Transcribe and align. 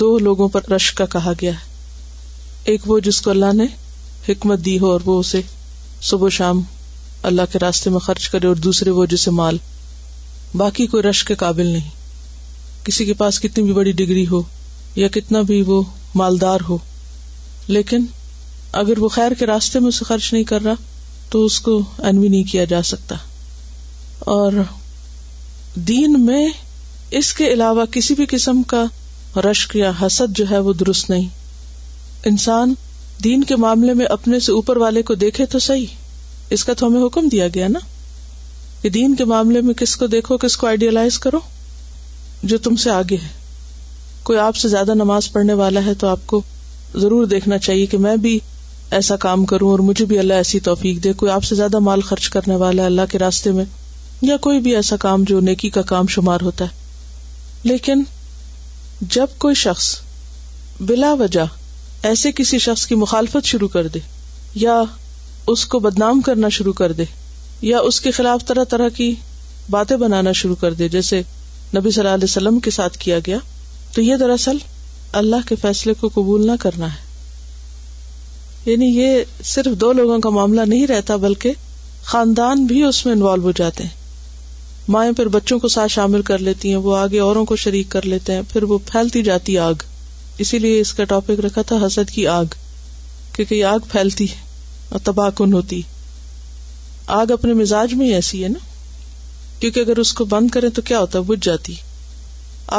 دو 0.00 0.06
لوگوں 0.24 0.48
پر 0.48 0.68
رش 0.70 0.92
کا 1.00 1.04
کہا 1.14 1.32
گیا 1.40 1.50
ہے 1.52 1.68
ایک 2.72 2.86
وہ 2.90 2.98
جس 3.06 3.20
کو 3.22 3.30
اللہ 3.30 3.52
نے 3.54 3.64
حکمت 4.28 4.64
دی 4.64 4.78
ہو 4.78 4.90
اور 4.90 5.00
وہ 5.04 5.18
اسے 5.20 5.40
صبح 6.10 6.28
شام 6.36 6.60
اللہ 7.30 7.48
کے 7.52 7.58
راستے 7.62 7.90
میں 7.90 7.98
خرچ 8.06 8.28
کرے 8.34 8.46
اور 8.46 8.56
دوسرے 8.66 8.90
وہ 8.98 9.04
جسے 9.14 9.30
مال 9.40 9.56
باقی 10.62 10.86
کوئی 10.92 11.02
رش 11.02 11.24
کے 11.30 11.34
قابل 11.42 11.66
نہیں 11.66 11.88
کسی 12.84 13.04
کے 13.04 13.14
پاس 13.22 13.40
کتنی 13.40 13.62
بھی 13.64 13.72
بڑی 13.80 13.92
ڈگری 14.00 14.26
ہو 14.30 14.40
یا 15.02 15.08
کتنا 15.18 15.40
بھی 15.50 15.60
وہ 15.66 15.82
مالدار 16.22 16.60
ہو 16.68 16.76
لیکن 17.76 18.06
اگر 18.82 18.98
وہ 19.02 19.08
خیر 19.18 19.32
کے 19.38 19.46
راستے 19.46 19.78
میں 19.84 19.88
اسے 19.88 20.04
خرچ 20.04 20.32
نہیں 20.32 20.44
کر 20.52 20.62
رہا 20.64 20.74
تو 21.30 21.44
اس 21.44 21.60
کو 21.66 21.80
انوی 22.10 22.28
نہیں 22.28 22.44
کیا 22.52 22.64
جا 22.72 22.82
سکتا 22.92 23.16
اور 24.36 24.62
دین 25.92 26.20
میں 26.24 26.46
اس 27.20 27.32
کے 27.34 27.52
علاوہ 27.52 27.84
کسی 27.92 28.14
بھی 28.14 28.26
قسم 28.30 28.62
کا 28.74 28.84
رشک 29.44 29.74
یا 29.76 29.90
حسد 30.00 30.36
جو 30.36 30.44
ہے 30.50 30.58
وہ 30.68 30.72
درست 30.80 31.10
نہیں 31.10 31.26
انسان 32.28 32.72
دین 33.24 33.44
کے 33.44 33.56
معاملے 33.64 33.94
میں 33.94 34.06
اپنے 34.10 34.38
سے 34.40 34.52
اوپر 34.52 34.76
والے 34.76 35.02
کو 35.10 35.14
دیکھے 35.14 35.46
تو 35.52 35.58
سہی 35.66 35.84
اس 36.56 36.64
کا 36.64 36.72
تو 36.78 36.86
ہمیں 36.86 37.04
حکم 37.06 37.28
دیا 37.32 37.46
گیا 37.54 37.68
نا 37.68 37.78
کہ 38.82 38.88
دین 38.90 39.14
کے 39.14 39.24
معاملے 39.32 39.60
میں 39.60 39.74
کس 39.80 39.96
کو 39.96 40.06
دیکھو 40.14 40.36
کس 40.44 40.56
کو 40.56 40.66
آئیڈیالائز 40.66 41.18
کرو 41.24 41.38
جو 42.52 42.58
تم 42.66 42.76
سے 42.84 42.90
آگے 42.90 43.16
ہے 43.22 43.28
کوئی 44.24 44.38
آپ 44.38 44.56
سے 44.56 44.68
زیادہ 44.68 44.94
نماز 44.94 45.30
پڑھنے 45.32 45.52
والا 45.62 45.84
ہے 45.84 45.94
تو 46.00 46.06
آپ 46.08 46.26
کو 46.26 46.40
ضرور 47.00 47.24
دیکھنا 47.34 47.58
چاہیے 47.66 47.86
کہ 47.86 47.98
میں 48.06 48.16
بھی 48.24 48.38
ایسا 48.98 49.16
کام 49.24 49.44
کروں 49.50 49.68
اور 49.70 49.78
مجھے 49.88 50.04
بھی 50.04 50.18
اللہ 50.18 50.42
ایسی 50.44 50.60
توفیق 50.68 51.02
دے 51.04 51.12
کوئی 51.16 51.30
آپ 51.32 51.44
سے 51.44 51.54
زیادہ 51.54 51.78
مال 51.88 52.00
خرچ 52.08 52.28
کرنے 52.28 52.56
والا 52.62 52.82
ہے 52.82 52.86
اللہ 52.86 53.10
کے 53.10 53.18
راستے 53.18 53.50
میں 53.58 53.64
یا 54.22 54.36
کوئی 54.46 54.60
بھی 54.60 54.74
ایسا 54.76 54.96
کام 55.00 55.24
جو 55.28 55.40
نیکی 55.50 55.70
کا 55.76 55.82
کام 55.92 56.06
شمار 56.14 56.40
ہوتا 56.44 56.64
ہے 56.64 56.78
لیکن 57.68 58.02
جب 59.14 59.26
کوئی 59.40 59.54
شخص 59.54 59.94
بلا 60.88 61.12
وجہ 61.18 61.44
ایسے 62.06 62.30
کسی 62.36 62.58
شخص 62.58 62.86
کی 62.86 62.94
مخالفت 62.94 63.44
شروع 63.46 63.68
کر 63.68 63.86
دے 63.94 63.98
یا 64.54 64.82
اس 65.48 65.64
کو 65.66 65.78
بدنام 65.86 66.20
کرنا 66.24 66.48
شروع 66.56 66.72
کر 66.80 66.92
دے 66.92 67.04
یا 67.68 67.78
اس 67.88 68.00
کے 68.00 68.10
خلاف 68.10 68.44
طرح 68.46 68.64
طرح 68.70 68.88
کی 68.96 69.14
باتیں 69.70 69.96
بنانا 69.96 70.32
شروع 70.40 70.54
کر 70.60 70.74
دے 70.74 70.88
جیسے 70.96 71.20
نبی 71.76 71.90
صلی 71.90 72.02
اللہ 72.02 72.14
علیہ 72.14 72.24
وسلم 72.24 72.58
کے 72.60 72.70
ساتھ 72.70 72.98
کیا 72.98 73.18
گیا 73.26 73.38
تو 73.94 74.02
یہ 74.02 74.16
دراصل 74.20 74.56
اللہ 75.22 75.48
کے 75.48 75.56
فیصلے 75.62 75.94
کو 76.00 76.08
قبول 76.14 76.46
نہ 76.46 76.52
کرنا 76.60 76.92
ہے 76.94 78.70
یعنی 78.70 78.86
یہ 78.98 79.22
صرف 79.52 79.80
دو 79.80 79.92
لوگوں 80.00 80.18
کا 80.20 80.30
معاملہ 80.30 80.60
نہیں 80.68 80.86
رہتا 80.86 81.16
بلکہ 81.26 81.52
خاندان 82.12 82.64
بھی 82.66 82.82
اس 82.82 83.04
میں 83.06 83.14
انوالو 83.14 83.42
ہو 83.42 83.50
جاتے 83.58 83.84
ہیں 83.84 83.98
مائیں 84.92 85.12
پھر 85.18 85.28
بچوں 85.32 85.58
کو 85.60 85.68
ساتھ 85.72 85.90
شامل 85.92 86.22
کر 86.28 86.38
لیتی 86.46 86.68
ہیں 86.68 86.76
وہ 86.84 86.96
آگے 86.96 87.18
اوروں 87.24 87.44
کو 87.46 87.56
شریک 87.64 87.88
کر 87.90 88.06
لیتے 88.12 88.34
ہیں 88.34 88.42
پھر 88.52 88.62
وہ 88.70 88.78
پھیلتی 88.86 89.22
جاتی 89.22 89.56
آگ 89.66 89.82
اسی 90.44 90.58
لیے 90.58 90.80
اس 90.80 90.92
کا 91.00 91.04
ٹاپک 91.12 91.40
رکھا 91.44 91.62
تھا 91.68 91.76
حسد 91.84 92.10
کی 92.14 92.26
آگ 92.32 92.54
کیونکہ 93.36 93.54
یہ 93.54 93.64
آگ 93.64 93.86
پھیلتی 93.92 94.26
ہے 94.30 94.36
اور 94.94 95.00
تباہ 95.08 95.28
کن 95.38 95.52
ہوتی 95.52 95.80
آگ 97.18 97.30
اپنے 97.32 97.52
مزاج 97.60 97.94
میں 98.00 98.06
ہی 98.06 98.14
ایسی 98.14 98.42
ہے 98.44 98.48
نا 98.48 98.58
کیونکہ 99.60 99.80
اگر 99.80 99.98
اس 100.04 100.12
کو 100.20 100.24
بند 100.32 100.50
کریں 100.56 100.68
تو 100.74 100.82
کیا 100.90 101.00
ہوتا 101.00 101.18
ہے 101.18 101.24
بجھ 101.30 101.44
جاتی 101.46 101.74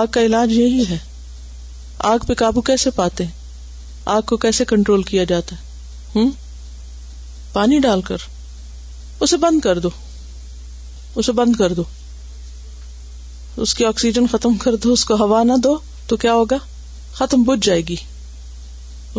آگ 0.01 0.05
کا 0.11 0.21
علاج 0.25 0.53
یہی 0.57 0.83
ہے 0.89 0.97
آگ 2.11 2.27
پہ 2.27 2.33
قابو 2.43 2.61
کیسے 2.71 2.89
پاتے 2.99 3.23
آگ 4.17 4.21
کو 4.33 4.37
کیسے 4.45 4.65
کنٹرول 4.73 5.03
کیا 5.13 5.23
جاتا 5.33 5.55
ہے 5.55 6.19
ہوں 6.19 6.29
پانی 7.53 7.79
ڈال 7.89 8.01
کر 8.11 8.29
اسے 9.21 9.37
بند 9.47 9.59
کر 9.63 9.79
دو 9.79 9.89
اسے 11.19 11.31
بند 11.41 11.55
کر 11.55 11.73
دو 11.73 11.83
اس 13.63 13.73
کی 13.75 13.85
آکسیجن 13.85 14.27
ختم 14.31 14.55
کر 14.63 14.75
دو 14.83 14.91
اس 14.93 15.03
کو 15.05 15.15
ہوا 15.23 15.43
نہ 15.43 15.53
دو 15.63 15.77
تو 16.07 16.17
کیا 16.17 16.33
ہوگا 16.33 16.57
ختم 17.13 17.43
بج 17.43 17.63
جائے 17.65 17.81
گی 17.89 17.95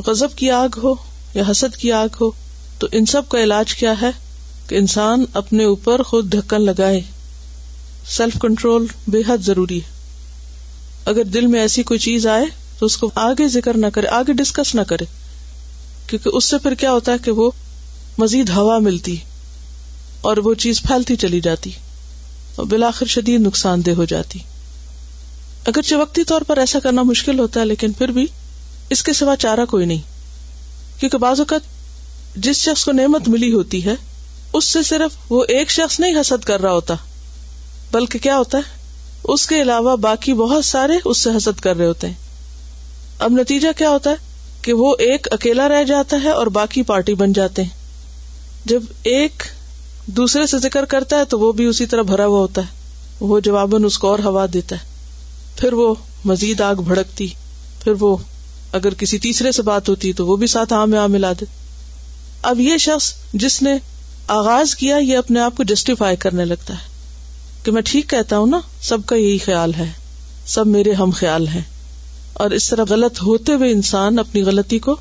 غزب 0.07 0.35
کی 0.37 0.51
آگ 0.51 0.79
ہو 0.83 0.93
یا 1.35 1.43
حسد 1.51 1.77
کی 1.81 1.91
آگ 1.93 2.09
ہو 2.21 2.31
تو 2.79 2.87
ان 2.99 3.07
سب 3.07 3.29
کا 3.31 3.43
علاج 3.43 3.75
کیا 3.75 3.93
ہے 4.01 4.11
کہ 4.69 4.75
انسان 4.79 5.25
اپنے 5.41 5.65
اوپر 5.65 6.03
خود 6.11 6.31
ڈھکن 6.35 6.65
لگائے 6.65 7.01
سیلف 8.17 8.39
کنٹرول 8.43 8.87
بے 9.13 9.21
حد 9.29 9.43
ضروری 9.47 9.79
ہے 9.81 9.91
اگر 11.11 11.25
دل 11.35 11.47
میں 11.55 11.61
ایسی 11.61 11.83
کوئی 11.91 11.99
چیز 12.01 12.27
آئے 12.37 12.45
تو 12.79 12.87
اس 12.87 12.97
کو 12.97 13.11
آگے 13.27 13.49
ذکر 13.49 13.77
نہ 13.83 13.87
کرے 13.95 14.07
آگے 14.21 14.33
ڈسکس 14.43 14.75
نہ 14.75 14.81
کرے 14.89 15.05
کیونکہ 16.07 16.37
اس 16.37 16.45
سے 16.51 16.59
پھر 16.63 16.75
کیا 16.81 16.93
ہوتا 16.93 17.13
ہے 17.13 17.19
کہ 17.25 17.31
وہ 17.41 17.51
مزید 18.19 18.51
ہوا 18.57 18.79
ملتی 18.89 19.17
اور 20.31 20.37
وہ 20.45 20.55
چیز 20.65 20.83
پھیلتی 20.83 21.17
چلی 21.27 21.41
جاتی 21.49 21.71
اور 22.57 22.67
بالآخر 22.71 23.07
شدید 23.17 23.41
نقصان 23.41 23.85
دہ 23.87 23.91
ہو 23.97 24.05
جاتی 24.15 24.39
اگرچہ 25.67 25.95
وقتی 26.01 26.25
طور 26.31 26.41
پر 26.47 26.59
ایسا 26.59 26.79
کرنا 26.83 27.03
مشکل 27.11 27.39
ہوتا 27.39 27.61
ہے 27.61 27.65
لیکن 27.65 27.93
پھر 27.99 28.09
بھی 28.19 28.27
اس 28.97 29.03
کے 29.03 29.13
سوا 29.19 29.37
چارہ 29.45 29.65
کوئی 29.71 29.87
نہیں 29.87 31.01
کیونکہ 31.01 31.19
بعض 31.19 31.41
اوقات 31.41 31.71
جس 32.45 32.57
شخص 32.63 32.85
کو 32.85 32.93
نعمت 32.93 33.29
ملی 33.29 33.53
ہوتی 33.53 33.85
ہے 33.85 33.95
اس 34.59 34.69
سے 34.73 34.83
صرف 34.89 35.17
وہ 35.33 35.45
ایک 35.57 35.71
شخص 35.71 35.99
نہیں 36.01 36.21
حسد 36.21 36.45
کر 36.47 36.61
رہا 36.63 36.73
ہوتا 36.73 36.95
بلکہ 37.93 38.19
کیا 38.23 38.37
ہوتا 38.39 38.59
ہے 38.59 38.81
اس 39.33 39.47
کے 39.47 39.61
علاوہ 39.63 39.97
باقی 40.09 40.33
بہت 40.35 40.65
سارے 40.65 40.97
اس 41.05 41.19
سے 41.25 41.31
حسد 41.37 41.61
کر 41.63 41.77
رہے 41.77 41.87
ہوتے 41.87 42.07
ہیں 42.07 42.21
اب 43.27 43.33
نتیجہ 43.41 43.69
کیا 43.79 43.91
ہوتا 43.91 44.11
ہے 44.11 44.31
کہ 44.63 44.73
وہ 44.81 44.95
ایک 45.09 45.27
اکیلا 45.33 45.69
رہ 45.69 45.83
جاتا 45.93 46.17
ہے 46.23 46.31
اور 46.41 46.47
باقی 46.59 46.83
پارٹی 46.91 47.15
بن 47.23 47.33
جاتے 47.33 47.63
ہیں 47.63 48.69
جب 48.73 48.83
ایک 49.13 49.43
دوسرے 50.15 50.47
سے 50.47 50.59
ذکر 50.59 50.85
کرتا 50.95 51.19
ہے 51.19 51.25
تو 51.31 51.39
وہ 51.41 51.51
بھی 51.59 51.65
اسی 51.67 51.87
طرح 51.87 52.03
بھرا 52.03 52.27
ہوا 52.27 52.39
ہوتا 52.39 52.61
ہے 52.63 52.81
وہ 53.31 53.39
جواباً 53.47 53.85
اس 53.85 53.99
کو 53.99 54.09
اور 54.11 54.19
ہوا 54.25 54.47
دیتا 54.53 54.77
ہے 54.77 54.91
پھر 55.59 55.73
وہ 55.81 55.95
مزید 56.25 56.61
آگ 56.61 56.75
بھڑکتی 56.87 57.27
پھر 57.83 57.93
وہ 58.01 58.17
اگر 58.79 58.95
کسی 58.99 59.19
تیسرے 59.23 59.53
سے 59.53 59.63
بات 59.63 59.89
ہوتی 59.89 60.13
تو 60.21 60.27
وہ 60.27 60.37
بھی 60.43 60.47
ساتھ 60.47 60.73
آم 60.73 60.95
آ 61.01 61.07
ملا 61.15 61.33
دے 61.41 61.45
اب 62.51 62.61
یہ 62.61 62.77
شخص 62.85 63.13
جس 63.43 63.61
نے 63.63 63.77
آغاز 64.37 64.75
کیا 64.77 64.97
یہ 64.97 65.17
اپنے 65.19 65.41
آپ 65.41 65.57
کو 65.57 65.63
جسٹیفائی 65.71 66.17
کرنے 66.25 66.45
لگتا 66.45 66.75
ہے 66.75 66.91
کہ 67.63 67.71
میں 67.73 67.83
ٹھیک 67.87 68.09
کہتا 68.11 68.39
ہوں 68.39 68.47
نا 68.47 68.61
سب 68.89 69.05
کا 69.07 69.17
یہی 69.17 69.37
خیال 69.45 69.75
ہے 69.75 69.91
سب 70.55 70.67
میرے 70.67 70.93
ہم 71.01 71.11
خیال 71.17 71.47
ہیں 71.49 71.61
اور 72.43 72.51
اس 72.57 72.69
طرح 72.69 72.85
غلط 72.89 73.23
ہوتے 73.23 73.55
ہوئے 73.55 73.71
انسان 73.73 74.19
اپنی 74.19 74.43
غلطی 74.43 74.79
کو 74.87 74.97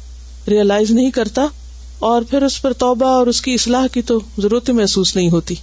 ریئلائز 0.50 0.92
نہیں 0.92 1.12
کرتا 1.12 1.46
اور 2.10 2.22
پھر 2.30 2.42
اس 2.44 2.62
پر 2.62 2.74
توبہ 2.82 3.06
اور 3.16 3.28
اس 3.32 3.42
کی 3.48 3.54
اصلاح 3.54 3.88
کی 3.94 4.02
تو 4.12 4.18
ضرورت 4.42 4.70
محسوس 4.78 5.16
نہیں 5.16 5.30
ہوتی 5.30 5.56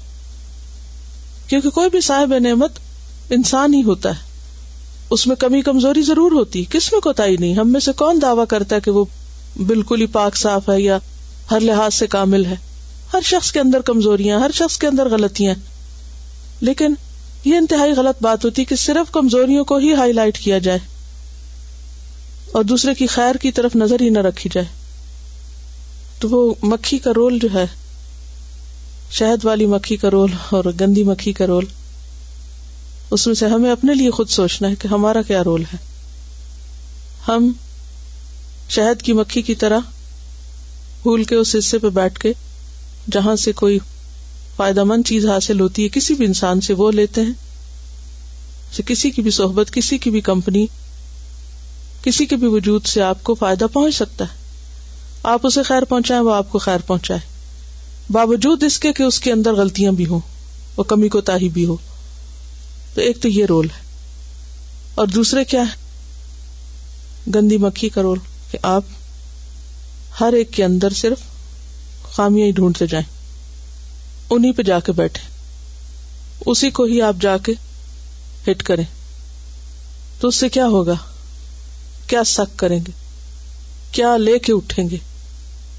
کیونکہ 1.49 1.71
کوئی 1.79 1.89
بھی 1.91 2.01
صاحب 2.09 2.35
نعمت 2.43 2.79
انسان 3.37 3.75
ہی 3.75 3.83
ہوتا 3.87 4.11
ہے 4.17 4.27
اس 5.17 5.27
میں 5.27 5.37
کمی 5.47 5.61
کمزوری 5.71 6.03
ضرور 6.11 6.33
ہوتی 6.39 6.63
کس 6.77 6.91
میں 6.93 7.01
کوتاہی 7.09 7.37
نہیں 7.37 7.55
ہم 7.59 7.73
میں 7.73 7.81
سے 7.89 7.93
کون 8.05 8.19
دعویٰ 8.27 8.45
کرتا 8.55 8.77
ہے 8.77 8.81
کہ 8.85 8.91
وہ 8.99 9.05
بالکل 9.73 10.01
ہی 10.01 10.07
پاک 10.19 10.37
صاف 10.45 10.69
ہے 10.75 10.81
یا 10.83 10.99
ہر 11.51 11.61
لحاظ 11.71 11.95
سے 11.95 12.07
کامل 12.15 12.45
ہے 12.53 12.57
ہر 13.15 13.21
شخص 13.33 13.51
کے 13.53 13.61
اندر 13.67 13.81
کمزوریاں 13.91 14.41
ہر 14.41 14.51
شخص 14.63 14.79
کے 14.79 14.87
اندر 14.87 15.09
غلطیاں 15.19 15.55
لیکن 16.71 16.95
یہ 17.45 17.57
انتہائی 17.57 17.93
غلط 17.97 18.23
بات 18.23 18.45
ہوتی 18.45 18.65
کہ 18.73 18.77
صرف 18.87 19.11
کمزوریوں 19.21 19.65
کو 19.73 19.77
ہی 19.87 19.93
ہائی 20.03 20.13
لائٹ 20.23 20.39
کیا 20.47 20.59
جائے 20.71 20.79
اور 22.59 22.65
دوسرے 22.65 22.95
کی 23.01 23.07
خیر 23.15 23.37
کی 23.43 23.51
طرف 23.59 23.77
نظر 23.87 24.01
ہی 24.01 24.09
نہ 24.11 24.19
رکھی 24.31 24.51
جائے 24.53 24.67
تو 26.21 26.29
وہ 26.31 26.55
مکھی 26.63 26.99
کا 26.99 27.11
رول 27.17 27.39
جو 27.43 27.49
ہے 27.55 27.65
شہد 29.19 29.45
والی 29.45 29.67
مکھی 29.67 29.97
کا 29.97 30.11
رول 30.13 30.33
اور 30.57 30.65
گندی 30.81 31.03
مکھی 31.05 31.33
کا 31.33 31.47
رول 31.47 31.65
اس 33.17 33.27
میں 33.27 33.35
سے 33.41 33.47
ہمیں 33.49 33.71
اپنے 33.73 33.95
لیے 33.95 34.11
خود 34.17 34.29
سوچنا 34.29 34.69
ہے 34.71 34.75
کہ 34.83 34.89
ہمارا 34.89 35.23
کیا 35.27 35.43
رول 35.45 35.63
ہے 35.73 35.77
ہم 37.29 37.51
شہد 38.77 39.03
کی 39.03 39.13
مکھی 39.21 39.43
کی 39.43 39.55
طرح 39.63 39.79
بھول 41.03 41.23
کے 41.25 41.35
اس 41.35 41.55
حصے 41.59 41.79
پہ 41.79 41.89
بیٹھ 42.01 42.19
کے 42.21 42.33
جہاں 43.13 43.35
سے 43.45 43.53
کوئی 43.63 43.79
فائدہ 44.57 44.85
مند 44.85 45.07
چیز 45.07 45.27
حاصل 45.27 45.61
ہوتی 45.61 45.85
ہے 45.85 45.89
کسی 45.93 46.15
بھی 46.15 46.25
انسان 46.27 46.61
سے 46.67 46.75
وہ 46.81 46.91
لیتے 46.93 47.21
ہیں 47.29 47.33
سے 48.77 48.83
کسی 48.87 49.11
کی 49.11 49.23
بھی 49.23 49.31
صحبت 49.41 49.71
کسی 49.75 49.99
کی 50.05 50.11
بھی 50.11 50.21
کمپنی 50.31 50.67
کسی 52.03 52.27
کے 52.27 52.37
بھی 52.43 52.47
وجود 52.57 52.87
سے 52.87 53.03
آپ 53.03 53.23
کو 53.25 53.35
فائدہ 53.35 53.67
پہنچ 53.73 53.95
سکتا 53.95 54.25
ہے 54.33 54.38
آپ 55.31 55.47
اسے 55.47 55.63
خیر 55.63 55.85
پہنچائے 55.89 56.21
وہ 56.23 56.35
آپ 56.35 56.51
کو 56.51 56.59
خیر 56.59 56.81
پہنچائے 56.87 57.21
باوجود 58.13 58.63
اس 58.63 58.79
کے 58.81 58.91
اس 59.05 59.19
کے 59.21 59.33
اندر 59.33 59.55
غلطیاں 59.55 59.93
بھی 59.93 60.07
ہوں 60.07 60.21
اور 60.75 60.85
کمی 60.93 61.09
کو 61.15 61.21
تاہی 61.31 61.49
بھی 61.57 61.65
ہو 61.67 61.77
تو 62.95 63.01
ایک 63.01 63.21
تو 63.23 63.29
یہ 63.29 63.47
رول 63.49 63.67
ہے 63.77 63.87
اور 65.01 65.07
دوسرے 65.15 65.45
کیا 65.45 65.63
ہے 65.71 65.87
گندی 67.35 67.57
مکھی 67.65 67.89
کا 67.97 68.03
رول 68.03 68.19
کہ 68.51 68.59
آپ 68.75 68.85
ہر 70.21 70.33
ایک 70.37 70.51
کے 70.53 70.65
اندر 70.65 70.93
صرف 71.01 71.23
خامیاں 72.13 72.47
ہی 72.47 72.53
ڈھونڈتے 72.53 72.87
جائیں 72.91 73.07
انہیں 74.35 74.53
پہ 74.53 74.63
جا 74.71 74.79
کے 74.87 74.93
بیٹھے 74.93 75.27
اسی 76.51 76.71
کو 76.79 76.85
ہی 76.93 77.01
آپ 77.03 77.17
جا 77.21 77.37
کے 77.47 77.53
ہٹ 78.51 78.63
کریں 78.71 78.85
تو 80.21 80.29
اس 80.29 80.37
سے 80.41 80.49
کیا 80.57 80.67
ہوگا 80.77 80.95
کیا 82.09 82.25
سک 82.27 82.59
کریں 82.59 82.79
گے 82.87 82.93
کیا 83.93 84.17
لے 84.17 84.39
کے 84.47 84.53
اٹھیں 84.53 84.89
گے 84.91 84.97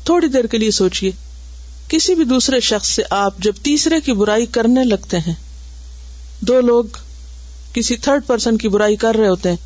تھوڑی 0.09 0.27
دیر 0.33 0.45
کے 0.51 0.57
لیے 0.57 0.71
سوچیے 0.75 1.09
کسی 1.87 2.13
بھی 2.15 2.23
دوسرے 2.29 2.59
شخص 2.67 2.87
سے 2.95 3.03
آپ 3.17 3.33
جب 3.45 3.55
تیسرے 3.63 3.99
کی 4.05 4.13
برائی 4.21 4.45
کرنے 4.55 4.83
لگتے 4.83 5.17
ہیں 5.25 5.33
دو 6.49 6.59
لوگ 6.69 6.97
کسی 7.73 7.97
تھرڈ 8.07 8.25
پرسن 8.27 8.57
کی 8.63 8.69
برائی 8.75 8.95
کر 9.03 9.15
رہے 9.19 9.27
ہوتے 9.27 9.49
ہیں 9.49 9.57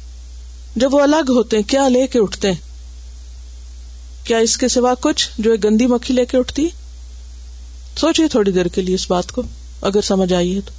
جب 0.84 0.94
وہ 0.94 1.00
الگ 1.01 1.30
ہوتے 1.38 1.57
ہیں 1.57 1.63
کیا 1.74 1.88
لے 1.94 2.06
کے 2.16 2.19
اٹھتے 2.25 2.51
ہیں 2.51 2.60
کیا 4.28 4.38
اس 4.50 4.57
کے 4.57 4.68
سوا 4.75 4.94
کچھ 5.01 5.28
جو 5.38 5.51
ایک 5.51 5.63
گندی 5.63 5.88
مکھی 5.95 6.13
لے 6.16 6.25
کے 6.31 6.38
اٹھتی 6.38 6.68
سوچیے 8.01 8.28
تھوڑی 8.38 8.51
دیر 8.60 8.68
کے 8.75 8.81
لیے 8.89 8.96
اس 8.96 9.10
بات 9.12 9.31
کو 9.31 9.44
اگر 9.92 10.01
سمجھ 10.13 10.31
آئیے 10.34 10.62
تو 10.66 10.72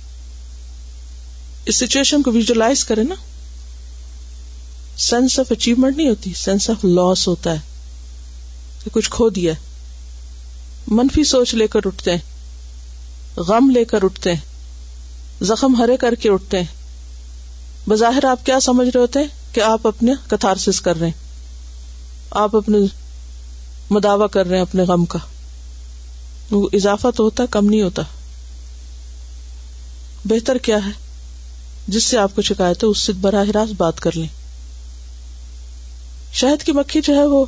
اس 1.71 1.77
سچویشن 1.87 2.23
کو 2.23 2.33
ویژلائز 2.33 2.85
کرے 2.93 3.05
نا 3.13 3.23
سینس 5.11 5.39
آف 5.41 5.53
اچیومنٹ 5.53 5.97
نہیں 5.97 6.09
ہوتی 6.09 6.33
سینس 6.45 6.71
آف 6.71 6.85
لاس 6.99 7.29
ہوتا 7.29 7.55
ہے 7.55 7.73
کہ 8.85 8.91
کچھ 8.93 9.11
کھو 9.11 9.29
دیا 9.37 9.53
منفی 10.97 11.23
سوچ 11.25 11.55
لے 11.55 11.67
کر 11.75 11.87
اٹھتے 11.87 12.11
ہیں 12.15 13.41
غم 13.49 13.71
لے 13.75 13.85
کر 13.93 14.05
اٹھتے 14.05 14.33
ہیں 14.35 15.45
زخم 15.51 15.75
ہرے 15.79 15.97
کر 16.01 16.15
کے 16.23 16.31
اٹھتے 16.31 16.59
ہیں 16.63 17.89
بظاہر 17.89 18.25
آپ 18.31 18.45
کیا 18.47 18.59
سمجھ 18.67 18.89
رہے 18.89 19.01
ہوتے 19.01 19.19
ہیں 19.19 19.27
ہیں 19.27 19.55
کہ 19.55 19.61
آپ 19.61 19.71
آپ 19.73 19.87
اپنے 19.87 20.13
اپنے 20.15 20.29
کتھارسس 20.37 20.81
کر 20.89 20.97
رہے 21.01 21.11
مداوع 23.91 24.27
کر 24.37 24.47
رہے 24.47 24.55
ہیں 24.57 24.63
اپنے 24.63 24.83
غم 24.89 25.05
کا 25.15 25.19
وہ 26.51 26.69
اضافہ 26.79 27.09
تو 27.17 27.25
ہوتا 27.25 27.45
کم 27.51 27.67
نہیں 27.69 27.83
ہوتا 27.83 28.03
بہتر 30.31 30.59
کیا 30.69 30.77
ہے 30.87 30.91
جس 31.97 32.05
سے 32.05 32.19
آپ 32.19 32.35
کو 32.37 32.43
شکایت 32.53 32.85
ہے 32.85 32.89
اس 32.89 32.99
سے 33.07 33.13
براہ 33.21 33.51
راست 33.55 33.73
بات 33.81 34.01
کر 34.07 34.17
لیں 34.17 34.29
شہد 36.41 36.63
کی 36.67 36.73
مکھی 36.79 37.01
جو 37.05 37.15
ہے 37.17 37.25
وہ 37.37 37.45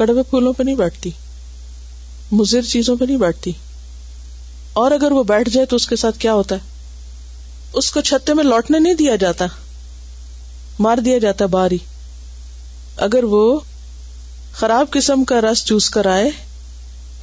کڑوے 0.00 0.22
پھولوں 0.28 0.52
پہ 0.58 0.62
نہیں 0.62 0.74
بیٹھتی 0.76 1.10
مضر 2.36 2.62
چیزوں 2.68 2.94
پہ 2.96 3.04
نہیں 3.04 3.16
بیٹھتی 3.22 3.50
اور 4.82 4.90
اگر 4.96 5.12
وہ 5.12 5.22
بیٹھ 5.30 5.48
جائے 5.52 5.66
تو 5.72 5.76
اس 5.76 5.86
کے 5.88 5.96
ساتھ 6.02 6.18
کیا 6.20 6.34
ہوتا 6.34 6.54
ہے 6.60 6.68
اس 7.80 7.90
کو 7.92 8.00
چھتے 8.10 8.34
میں 8.34 8.44
لوٹنے 8.44 8.78
نہیں 8.84 8.94
دیا 9.00 9.16
جاتا 9.24 9.46
مار 10.86 10.98
دیا 11.08 11.18
جاتا 11.24 11.46
باری 11.56 11.78
اگر 13.08 13.24
وہ 13.34 13.42
خراب 14.60 14.90
قسم 14.94 15.24
کا 15.32 15.40
رس 15.46 15.64
چوس 15.70 15.88
کر 15.96 16.06
آئے 16.12 16.30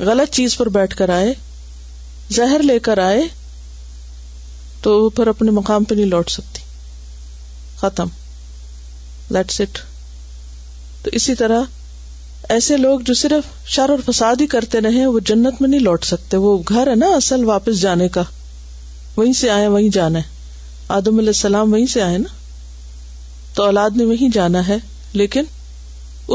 غلط 0.10 0.34
چیز 0.36 0.58
پر 0.58 0.70
بیٹھ 0.78 0.96
کر 0.98 1.10
آئے 1.16 1.34
زہر 2.40 2.64
لے 2.68 2.78
کر 2.90 2.98
آئے 3.08 3.22
تو 4.84 4.96
وہ 5.04 5.10
پھر 5.22 5.28
اپنے 5.34 5.52
مقام 5.60 5.84
پہ 5.90 5.96
نہیں 5.96 6.14
لوٹ 6.16 6.30
سکتی 6.38 6.62
ختم 7.82 8.08
لیٹس 9.38 9.60
اٹ 9.68 9.80
تو 11.04 11.10
اسی 11.22 11.36
طرح 11.44 11.64
ایسے 12.56 12.76
لوگ 12.78 13.00
جو 13.06 13.14
صرف 13.20 13.46
شر 13.70 13.90
اور 13.90 14.00
فساد 14.06 14.42
ہی 14.42 14.46
کرتے 14.52 14.82
رہے 14.82 15.06
وہ 15.06 15.20
جنت 15.30 15.62
میں 15.62 15.70
نہیں 15.70 15.80
لوٹ 15.80 16.04
سکتے 16.06 16.38
وہ 16.44 16.58
گھر 16.70 16.90
ہے 16.90 16.96
نا 16.96 17.08
اصل 17.16 17.44
واپس 17.46 17.80
جانے 17.82 18.08
کا 18.18 18.22
وہیں 19.16 19.34
سے 19.40 19.50
آئے 19.50 19.68
وہیں 19.74 19.90
جانا 19.94 20.20
ہے 20.20 20.36
آدم 20.98 21.18
علیہ 21.20 21.30
السلام 21.30 21.74
وہیں 21.74 21.86
سے 21.94 22.02
آئے 22.02 22.18
نا 22.18 22.28
تو 23.56 23.64
اولاد 23.66 23.98
نے 23.98 24.04
وہیں 24.06 24.30
جانا 24.34 24.68
ہے 24.68 24.78
لیکن 25.22 25.44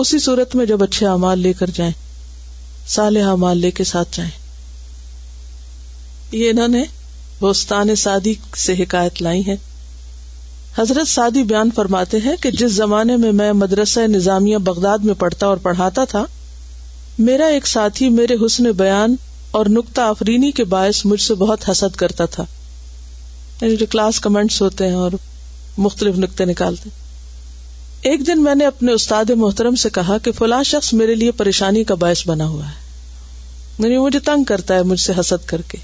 اسی 0.02 0.18
صورت 0.24 0.54
میں 0.56 0.66
جب 0.66 0.82
اچھے 0.82 1.06
اعمال 1.06 1.38
لے 1.40 1.52
کر 1.62 1.70
جائیں 1.74 1.92
اعمال 3.30 3.58
لے 3.58 3.70
کے 3.70 3.84
ساتھ 3.84 4.16
جائیں 4.16 4.30
یہ 6.36 6.50
انہوں 6.50 6.68
نے 6.68 6.82
بوستان 7.40 7.94
سادی 8.02 8.34
سے 8.66 8.72
حکایت 8.82 9.22
لائی 9.22 9.42
ہے 9.46 9.56
حضرت 10.76 11.08
سعدی 11.08 11.42
بیان 11.48 11.70
فرماتے 11.74 12.18
ہیں 12.24 12.34
کہ 12.42 12.50
جس 12.50 12.70
زمانے 12.72 13.16
میں 13.22 13.32
میں 13.40 13.52
مدرسہ 13.62 14.06
نظامیہ 14.10 14.58
بغداد 14.70 14.98
میں 15.08 15.14
پڑھتا 15.18 15.46
اور 15.46 15.56
پڑھاتا 15.62 16.04
تھا 16.10 16.24
میرا 17.26 17.46
ایک 17.56 17.66
ساتھی 17.66 18.08
میرے 18.18 18.34
حسن 18.44 18.70
بیان 18.76 19.14
اور 19.58 19.66
نقطہ 19.74 20.00
آفرینی 20.00 20.50
کے 20.60 20.64
باعث 20.74 21.04
مجھ 21.06 21.20
سے 21.20 21.34
بہت 21.42 21.68
حسد 21.68 21.96
کرتا 22.02 22.26
تھا 22.36 22.44
یعنی 23.60 23.76
جو 23.82 23.86
کلاس 23.90 24.20
کمنٹس 24.20 24.60
ہوتے 24.62 24.88
ہیں 24.88 24.94
اور 25.06 25.12
مختلف 25.88 26.18
نقطے 26.18 26.44
نکالتے 26.44 26.90
ایک 28.10 28.26
دن 28.26 28.42
میں 28.42 28.54
نے 28.54 28.66
اپنے 28.66 28.92
استاد 28.92 29.30
محترم 29.42 29.74
سے 29.82 29.88
کہا 29.94 30.16
کہ 30.24 30.32
فلاں 30.38 30.62
شخص 30.70 30.92
میرے 31.00 31.14
لیے 31.14 31.30
پریشانی 31.42 31.82
کا 31.90 31.94
باعث 32.04 32.26
بنا 32.28 32.46
ہوا 32.54 32.66
ہے 32.68 33.82
یعنی 33.84 33.98
مجھے 33.98 34.18
تنگ 34.30 34.44
کرتا 34.52 34.74
ہے 34.76 34.82
مجھ 34.94 35.00
سے 35.00 35.12
حسد 35.20 35.44
کر 35.48 35.62
کے 35.68 35.78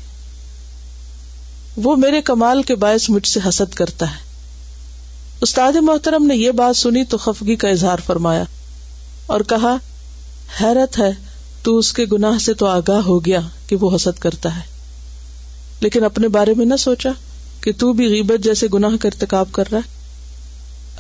وہ 1.85 1.94
میرے 2.06 2.20
کمال 2.31 2.62
کے 2.70 2.75
باعث 2.87 3.11
مجھ 3.11 3.26
سے 3.29 3.40
حسد 3.49 3.75
کرتا 3.75 4.11
ہے 4.12 4.26
استاد 5.46 5.76
محترم 5.87 6.25
نے 6.26 6.37
یہ 6.37 6.50
بات 6.61 6.76
سنی 6.76 7.05
تو 7.11 7.19
خفگی 7.25 7.55
کا 7.62 7.69
اظہار 7.69 7.99
فرمایا 8.06 8.44
اور 9.35 9.40
کہا 9.50 9.75
حیرت 10.61 10.99
ہے 10.99 11.11
تو 11.62 11.76
اس 11.79 11.93
کے 11.93 12.05
گناہ 12.12 12.38
سے 12.44 12.55
تو 12.62 12.67
آگاہ 12.67 13.00
ہو 13.06 13.19
گیا 13.25 13.40
کہ 13.69 13.76
وہ 13.81 13.94
حسد 13.94 14.19
کرتا 14.23 14.55
ہے 14.56 14.62
لیکن 15.81 16.05
اپنے 16.05 16.29
بارے 16.37 16.55
میں 16.56 16.67
نہ 16.67 16.76
سوچا 16.87 17.11
کہ 17.62 17.73
تو 17.79 17.93
بھی 18.00 18.06
غیبت 18.12 18.44
جیسے 18.44 18.67
گناہ 18.75 18.96
کا 19.02 19.08
ارتکاب 19.12 19.52
کر 19.52 19.70
رہا 19.73 19.79
ہے 19.79 19.96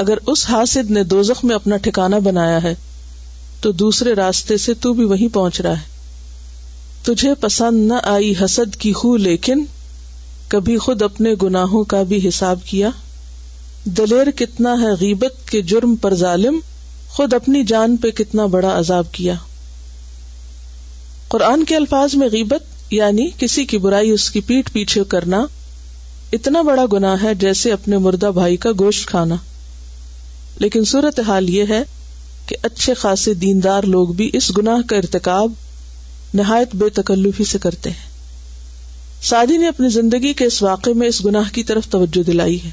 اگر 0.02 0.18
اس 0.32 0.44
حاسد 0.50 0.90
نے 0.96 1.02
دوزخ 1.12 1.44
میں 1.44 1.54
اپنا 1.54 1.76
ٹھکانا 1.82 2.18
بنایا 2.24 2.62
ہے 2.62 2.74
تو 3.60 3.72
دوسرے 3.82 4.12
راستے 4.14 4.56
سے 4.64 4.74
تو 4.84 4.92
بھی 4.98 5.04
وہیں 5.12 5.34
پہنچ 5.34 5.60
رہا 5.60 5.78
ہے 5.80 5.96
تجھے 7.04 7.34
پسند 7.40 7.86
نہ 7.92 7.98
آئی 8.14 8.32
حسد 8.44 8.76
کی 8.80 8.92
خو 9.00 9.16
لیکن 9.26 9.64
کبھی 10.48 10.76
خود 10.86 11.02
اپنے 11.02 11.34
گناہوں 11.42 11.82
کا 11.94 12.02
بھی 12.12 12.26
حساب 12.28 12.58
کیا 12.64 12.88
دلیر 13.96 14.30
کتنا 14.36 14.72
ہے 14.80 14.92
غیبت 15.00 15.48
کے 15.48 15.60
جرم 15.72 15.94
پر 16.02 16.14
ظالم 16.16 16.58
خود 17.16 17.34
اپنی 17.34 17.62
جان 17.66 17.96
پہ 17.96 18.10
کتنا 18.16 18.46
بڑا 18.54 18.78
عذاب 18.78 19.12
کیا 19.12 19.34
قرآن 21.32 21.64
کے 21.64 21.76
الفاظ 21.76 22.14
میں 22.16 22.28
غیبت 22.32 22.92
یعنی 22.92 23.28
کسی 23.38 23.64
کی 23.72 23.78
برائی 23.78 24.10
اس 24.10 24.30
کی 24.30 24.40
پیٹ 24.46 24.72
پیچھے 24.72 25.02
کرنا 25.08 25.44
اتنا 26.32 26.62
بڑا 26.62 26.84
گنا 26.92 27.14
ہے 27.22 27.34
جیسے 27.40 27.72
اپنے 27.72 27.98
مردہ 28.06 28.30
بھائی 28.34 28.56
کا 28.66 28.70
گوشت 28.80 29.06
کھانا 29.08 29.36
لیکن 30.60 30.84
صورت 30.92 31.20
حال 31.26 31.48
یہ 31.50 31.64
ہے 31.70 31.82
کہ 32.46 32.56
اچھے 32.62 32.94
خاصے 33.02 33.34
دیندار 33.34 33.82
لوگ 33.94 34.08
بھی 34.16 34.28
اس 34.36 34.50
گناہ 34.58 34.82
کا 34.88 34.96
ارتکاب 34.96 35.52
نہایت 36.34 36.74
بے 36.76 36.88
تکلفی 37.02 37.44
سے 37.50 37.58
کرتے 37.62 37.90
ہیں 37.90 38.06
سعدی 39.28 39.56
نے 39.58 39.68
اپنی 39.68 39.88
زندگی 39.90 40.32
کے 40.40 40.44
اس 40.44 40.62
واقعے 40.62 40.92
میں 40.94 41.08
اس 41.08 41.24
گناہ 41.24 41.50
کی 41.54 41.62
طرف 41.72 41.88
توجہ 41.90 42.22
دلائی 42.30 42.62
ہے 42.64 42.70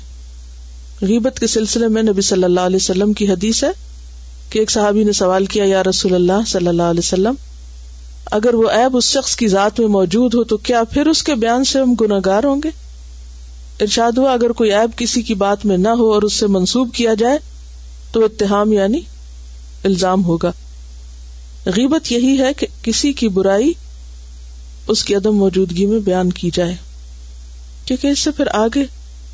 غیبت 1.02 1.40
کے 1.40 1.48
سلسلے 1.48 1.88
میں 1.96 2.02
نبی 2.04 2.22
صلی 2.22 2.44
اللہ 2.44 2.60
علیہ 2.70 2.76
وسلم 2.82 3.12
کی 3.14 3.28
حدیث 3.32 3.64
ہے 3.64 3.70
کہ 4.50 4.60
ایک 4.60 4.72
صحابی 4.72 5.04
نے 5.04 5.12
سوال 5.14 5.46
کیا 5.56 5.64
یا 5.68 5.82
رسول 5.84 6.14
اللہ 6.16 6.32
اللہ 6.32 6.50
صلی 6.50 6.70
علیہ 6.70 7.00
وسلم 7.00 7.34
اگر 8.38 8.54
وہ 8.54 8.70
ایب 8.70 8.96
اس 8.98 9.10
شخص 9.12 9.36
کی 9.38 9.48
ذات 9.48 9.80
میں 9.80 9.88
موجود 9.96 10.34
ہو 10.34 10.44
تو 10.52 10.58
کیا 10.70 10.84
پھر 10.92 11.08
اس 11.08 11.24
کے 11.24 11.36
بیان 11.42 11.64
سے 11.64 11.80
ہم 11.80 11.94
گناہ 12.02 12.20
گار 12.26 12.44
ہوں 12.44 12.62
گے 12.64 12.70
ارشاد 13.84 14.18
ہوا 14.18 14.32
اگر 14.34 14.52
کوئی 14.62 14.72
ایب 14.74 14.98
کسی 14.98 15.22
کی 15.22 15.34
بات 15.44 15.66
میں 15.66 15.78
نہ 15.78 15.88
ہو 16.00 16.12
اور 16.14 16.22
اس 16.24 16.34
سے 16.40 16.48
منسوب 16.56 16.94
کیا 16.94 17.14
جائے 17.20 17.38
تو 18.12 18.24
اتحام 18.26 18.72
یعنی 18.74 19.00
الزام 19.86 20.24
ہوگا 20.26 20.52
غیبت 21.76 22.12
یہی 22.12 22.38
ہے 22.40 22.54
کہ 22.58 22.68
کسی 22.84 23.14
کی 23.20 23.28
برائی 23.40 23.72
اس 24.94 25.04
کی 25.06 25.16
عدم 25.16 25.38
موجودگی 25.38 25.86
میں 25.86 26.00
بیان 26.06 26.32
کی 26.32 26.50
جائے 26.54 26.76
کیونکہ 27.86 28.08
اس 28.08 28.20
سے 28.24 28.32
پھر 28.38 28.48
آگے 28.56 28.84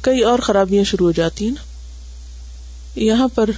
کئی 0.05 0.21
اور 0.29 0.39
خرابیاں 0.45 0.83
شروع 0.91 1.05
ہو 1.07 1.11
جاتی 1.17 1.47
ہیں 1.47 2.99
یہاں 3.05 3.27
پر 3.35 3.49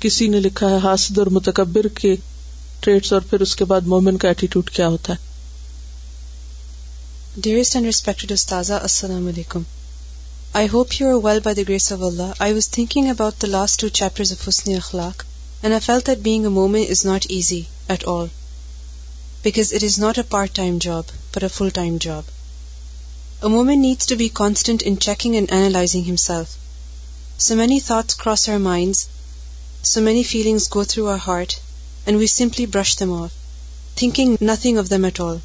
کسی 0.00 0.26
نے 0.34 0.40
لکھا 0.40 0.68
ہے 0.70 0.76
حاسد 0.82 1.18
اور 1.18 1.26
متکبر 1.38 1.86
کے 2.00 2.14
ٹریٹس 2.80 3.12
اور 3.12 3.20
پھر 3.30 3.40
اس 3.46 3.54
کے 3.56 3.64
بعد 3.72 3.88
مومن 3.94 4.16
کا 4.24 4.28
ایٹیٹیوڈ 4.28 4.70
کیا 4.78 4.88
ہوتا 4.94 5.12
ہے 5.12 5.30
ڈیئرسٹ 7.42 7.76
اینڈ 7.76 7.86
ریسپیکٹڈ 7.86 8.32
استاذہ 8.32 8.78
السلام 8.88 9.26
علیکم 9.28 9.62
I 10.60 10.68
hope 10.72 11.00
you 11.00 11.08
are 11.16 11.24
well 11.26 11.40
by 11.44 11.54
the 11.56 11.62
grace 11.68 11.92
of 11.92 12.02
Allah 12.08 12.32
I 12.46 12.52
was 12.54 12.68
thinking 12.70 13.10
about 13.10 13.42
the 13.42 13.46
last 13.48 13.80
two 13.80 13.88
chapters 14.00 14.32
of 14.32 14.48
حسن 14.48 14.74
اخلاق 14.76 15.22
and 15.62 15.74
I 15.74 15.80
feel 15.86 16.00
that 16.06 16.18
being 16.26 16.44
a 16.44 16.48
مومن 16.58 16.84
is 16.90 17.04
not 17.06 17.26
easy 17.38 17.60
at 17.94 18.04
all 18.08 18.26
because 19.44 19.72
it 19.74 19.84
is 19.84 19.98
not 19.98 20.18
a 20.18 20.24
part 20.30 20.56
time 20.56 20.78
job 20.80 21.10
per 21.34 21.42
a 21.42 21.48
full 21.56 21.68
time 21.80 21.96
job 22.00 22.30
A 23.44 23.48
woman 23.48 23.80
needs 23.80 24.06
to 24.06 24.14
be 24.14 24.28
constant 24.28 24.82
in 24.82 24.98
checking 24.98 25.34
and 25.34 25.50
analyzing 25.50 26.04
himself. 26.04 26.56
So 27.38 27.56
many 27.56 27.80
thoughts 27.80 28.14
cross 28.14 28.48
our 28.48 28.60
minds, 28.60 29.08
so 29.82 30.00
many 30.00 30.22
feelings 30.22 30.68
go 30.68 30.84
through 30.84 31.08
our 31.08 31.18
heart, 31.18 31.58
and 32.06 32.18
we 32.18 32.28
simply 32.28 32.66
brush 32.66 32.94
them 32.94 33.10
off, 33.10 33.32
thinking 33.96 34.38
nothing 34.40 34.78
of 34.78 34.88
them 34.88 35.04
at 35.04 35.18
all. 35.18 35.42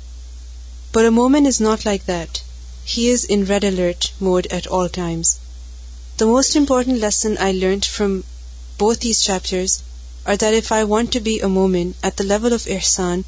But 0.91 1.08
a 1.08 1.12
Momin 1.12 1.48
is 1.48 1.60
not 1.60 1.88
like 1.88 2.06
that. 2.06 2.44
He 2.86 3.10
is 3.10 3.24
in 3.24 3.46
red 3.46 3.63
alert 3.63 4.12
mode 4.20 4.46
at 4.51 4.67
all 4.67 4.88
times. 4.88 5.39
The 6.17 6.27
most 6.27 6.56
important 6.56 7.00
lesson 7.00 7.36
I 7.39 7.51
learnt 7.51 7.86
from 7.86 8.24
both 8.77 9.00
these 9.00 9.22
chapters 9.22 9.82
are 10.24 10.38
that 10.38 10.53
if 10.53 10.72
I 10.72 10.84
want 10.84 11.13
to 11.13 11.20
be 11.20 11.39
a 11.39 11.50
Momin 11.50 11.96
at 12.03 12.15
the 12.15 12.25
level 12.25 12.53
of 12.53 12.67
Ihsan, 12.67 13.25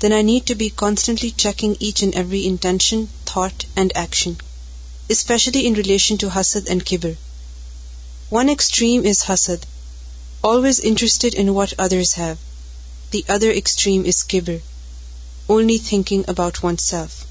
then 0.00 0.12
I 0.12 0.20
need 0.20 0.44
to 0.46 0.54
be 0.54 0.68
constantly 0.68 1.30
checking 1.30 1.78
each 1.80 2.02
and 2.02 2.14
every 2.14 2.44
intention, 2.44 3.08
thought 3.36 3.62
and 3.64 3.76
and 3.80 3.92
action 4.02 4.32
specially 5.14 5.58
in 5.66 5.66
in 5.66 5.74
relation 5.76 6.16
to 6.20 6.28
حسد 6.34 6.56
حسد 6.56 6.84
کبر 6.88 7.10
کبر 7.10 8.32
one 8.34 8.48
extreme 8.48 9.02
extreme 9.04 9.30
is 9.30 9.48
is 9.48 9.58
always 10.50 10.80
interested 10.90 11.48
what 11.54 11.74
others 11.80 12.14
have 12.18 12.32
the 13.12 13.20
other 13.34 14.50
only 15.54 15.76
thinking 15.88 16.22
about 16.34 16.58
one 16.62 16.76
self 16.86 17.22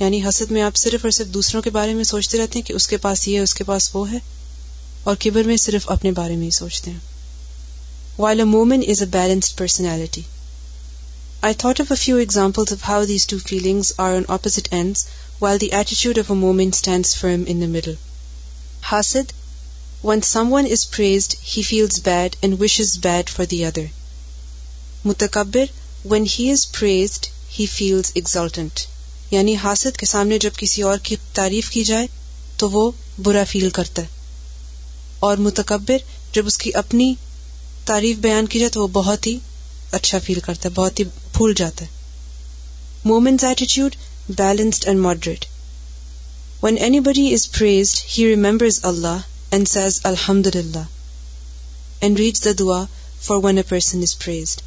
یعنی 0.00 0.22
حسد 0.28 0.50
میں 0.56 0.62
آپ 0.70 0.76
صرف 0.84 1.04
اور 1.04 1.10
صرف 1.18 1.34
دوسروں 1.34 1.62
کے 1.62 1.70
بارے 1.78 1.94
میں 1.98 2.04
سوچتے 2.12 2.38
رہتے 2.38 2.58
ہیں 2.58 2.66
کہ 2.66 2.72
اس 2.80 2.86
کے 2.88 2.96
پاس 3.04 3.26
یہ 3.28 3.36
ہے 3.38 3.42
اس 3.50 3.54
کے 3.58 3.64
پاس 3.72 3.90
وہ 3.94 4.10
ہے 4.12 4.18
اور 5.10 5.16
کبر 5.24 5.44
میں 5.52 5.56
صرف 5.68 5.90
اپنے 5.96 6.12
بارے 6.22 6.36
میں 6.36 6.46
ہی 6.46 6.50
سوچتے 6.62 6.90
ہیں 6.90 8.22
وائل 8.24 8.40
اے 8.40 8.44
مومن 8.56 8.82
is 8.94 9.02
a 9.02 9.06
balanced 9.18 9.58
personality 9.58 10.22
I 11.46 11.54
thought 11.54 11.80
of 11.80 11.90
a few 11.92 12.16
example 12.20 12.64
the 13.10 13.16
eighty 15.72 16.22
hasid 18.90 19.26
وزڈ 20.04 21.34
he 21.56 21.62
feels 21.68 21.96
bad 22.04 22.30
and 22.40 22.52
wish 22.60 22.74
is 22.80 22.90
bad 23.04 23.26
for 23.34 23.44
the 23.52 23.58
other 23.64 23.84
متکبر 25.04 25.64
one 26.10 26.22
he 26.36 26.44
is 26.52 26.60
praised 26.78 27.24
he 27.58 27.64
feels 27.76 28.08
exultant 28.14 28.74
یعنی 29.34 29.52
حاسد 29.64 29.92
کے 30.00 30.06
سامنے 30.14 30.34
جب 30.46 30.52
کسی 30.64 30.80
اور 30.88 30.98
کی 31.08 31.14
تعریف 31.40 31.66
کی 31.76 31.82
جائے 31.92 32.06
تو 32.60 32.64
وہ 32.70 32.84
برا 33.28 33.44
فیل 33.52 33.68
کرتا 33.78 34.00
ہے 34.02 34.08
اور 35.28 35.34
متکبر 35.46 36.00
جب 36.32 36.44
اس 36.46 36.56
کی 36.64 36.70
اپنی 36.84 37.08
تعریف 37.92 38.16
بیان 38.26 38.44
کی 38.52 38.56
جائے 38.58 38.70
تو 38.70 38.80
وہ 38.82 38.88
بہت 38.94 39.22
ہی 39.26 39.36
اچھا 39.96 40.18
فیل 40.24 40.38
کرتا 40.44 40.68
ہے 40.68 40.74
بہت 40.74 40.98
ہی 41.00 41.04
پھول 41.34 41.52
جاتا 41.56 41.84
ہے 41.84 41.90
moment 43.08 43.44
ایٹیچیوڈ 43.44 43.94
balanced 44.38 44.86
and 44.88 45.00
moderate 45.00 45.44
when 46.62 46.78
anybody 47.06 47.32
is 47.34 47.50
praised 47.52 48.00
he 48.16 48.26
remembers 48.28 48.78
Allah 48.90 49.20
and 49.50 49.68
says 49.68 50.00
الحمد 50.10 50.46
للہ 50.54 50.82
اینڈ 52.00 52.18
ریچ 52.18 52.44
دا 52.44 52.50
دعا 52.58 52.82
for 53.22 53.38
one 53.44 53.58
a 53.58 53.62
person 53.68 54.02
is 54.02 54.16
praised 54.24 54.60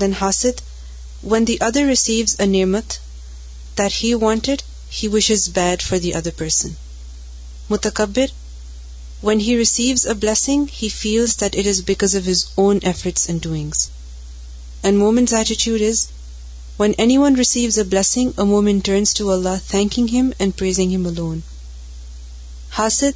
then 0.00 0.12
hasid 0.20 0.60
when 1.32 1.46
the 1.46 1.56
other 1.68 1.86
receives 1.88 2.34
a 2.40 2.46
نعمت 2.46 2.98
that 3.78 4.02
he 4.02 4.12
wanted 4.26 4.62
wish 5.12 5.30
is 5.30 5.48
bad 5.54 5.82
for 5.88 5.98
the 6.04 6.12
other 6.14 6.30
person 6.36 6.68
متکبر 7.70 8.30
when 9.26 9.40
he 9.46 9.56
receives 9.58 10.06
a 10.06 10.14
blessing 10.22 10.66
he 10.82 10.88
feels 10.98 11.40
that 11.40 11.56
it 11.58 11.66
is 11.70 11.82
because 11.86 12.16
of 12.16 12.28
his 12.30 12.44
own 12.64 12.78
efforts 12.82 13.28
and 13.28 13.42
doings 13.44 13.88
And 14.82 14.98
moment's 14.98 15.32
attitude 15.32 15.82
is, 15.82 16.08
when 16.76 16.94
anyone 16.94 17.34
receives 17.34 17.76
a 17.76 17.84
blessing, 17.84 18.32
a 18.38 18.44
moment 18.44 18.84
turns 18.84 19.14
to 19.14 19.30
Allah, 19.30 19.60
thanking 19.62 20.08
Him 20.08 20.32
and 20.40 20.56
praising 20.56 20.88
Him 20.90 21.04
alone. 21.04 21.42
Hasid, 22.72 23.14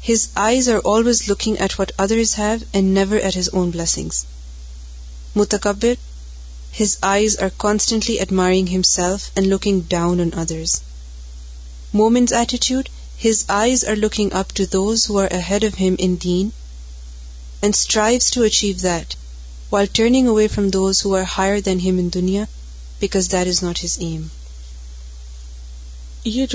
his 0.00 0.28
eyes 0.34 0.68
are 0.68 0.78
always 0.78 1.28
looking 1.28 1.58
at 1.58 1.76
what 1.78 1.92
others 1.98 2.34
have 2.34 2.64
and 2.72 2.94
never 2.94 3.16
at 3.16 3.34
his 3.34 3.50
own 3.50 3.70
blessings. 3.72 4.24
Mutakabbir, 5.36 5.98
his 6.72 6.98
eyes 7.02 7.36
are 7.36 7.50
constantly 7.50 8.18
admiring 8.18 8.68
himself 8.68 9.30
and 9.36 9.46
looking 9.46 9.82
down 9.82 10.18
on 10.18 10.32
others. 10.32 10.80
Moment's 11.92 12.32
attitude, 12.32 12.88
his 13.16 13.44
eyes 13.50 13.84
are 13.84 13.96
looking 13.96 14.32
up 14.32 14.52
to 14.52 14.64
those 14.64 15.04
who 15.04 15.18
are 15.18 15.26
ahead 15.26 15.62
of 15.62 15.74
him 15.74 15.96
in 15.98 16.16
deen 16.16 16.52
and 17.60 17.74
strives 17.76 18.30
to 18.30 18.44
achieve 18.44 18.80
that 18.82 19.06
جو 19.72 19.78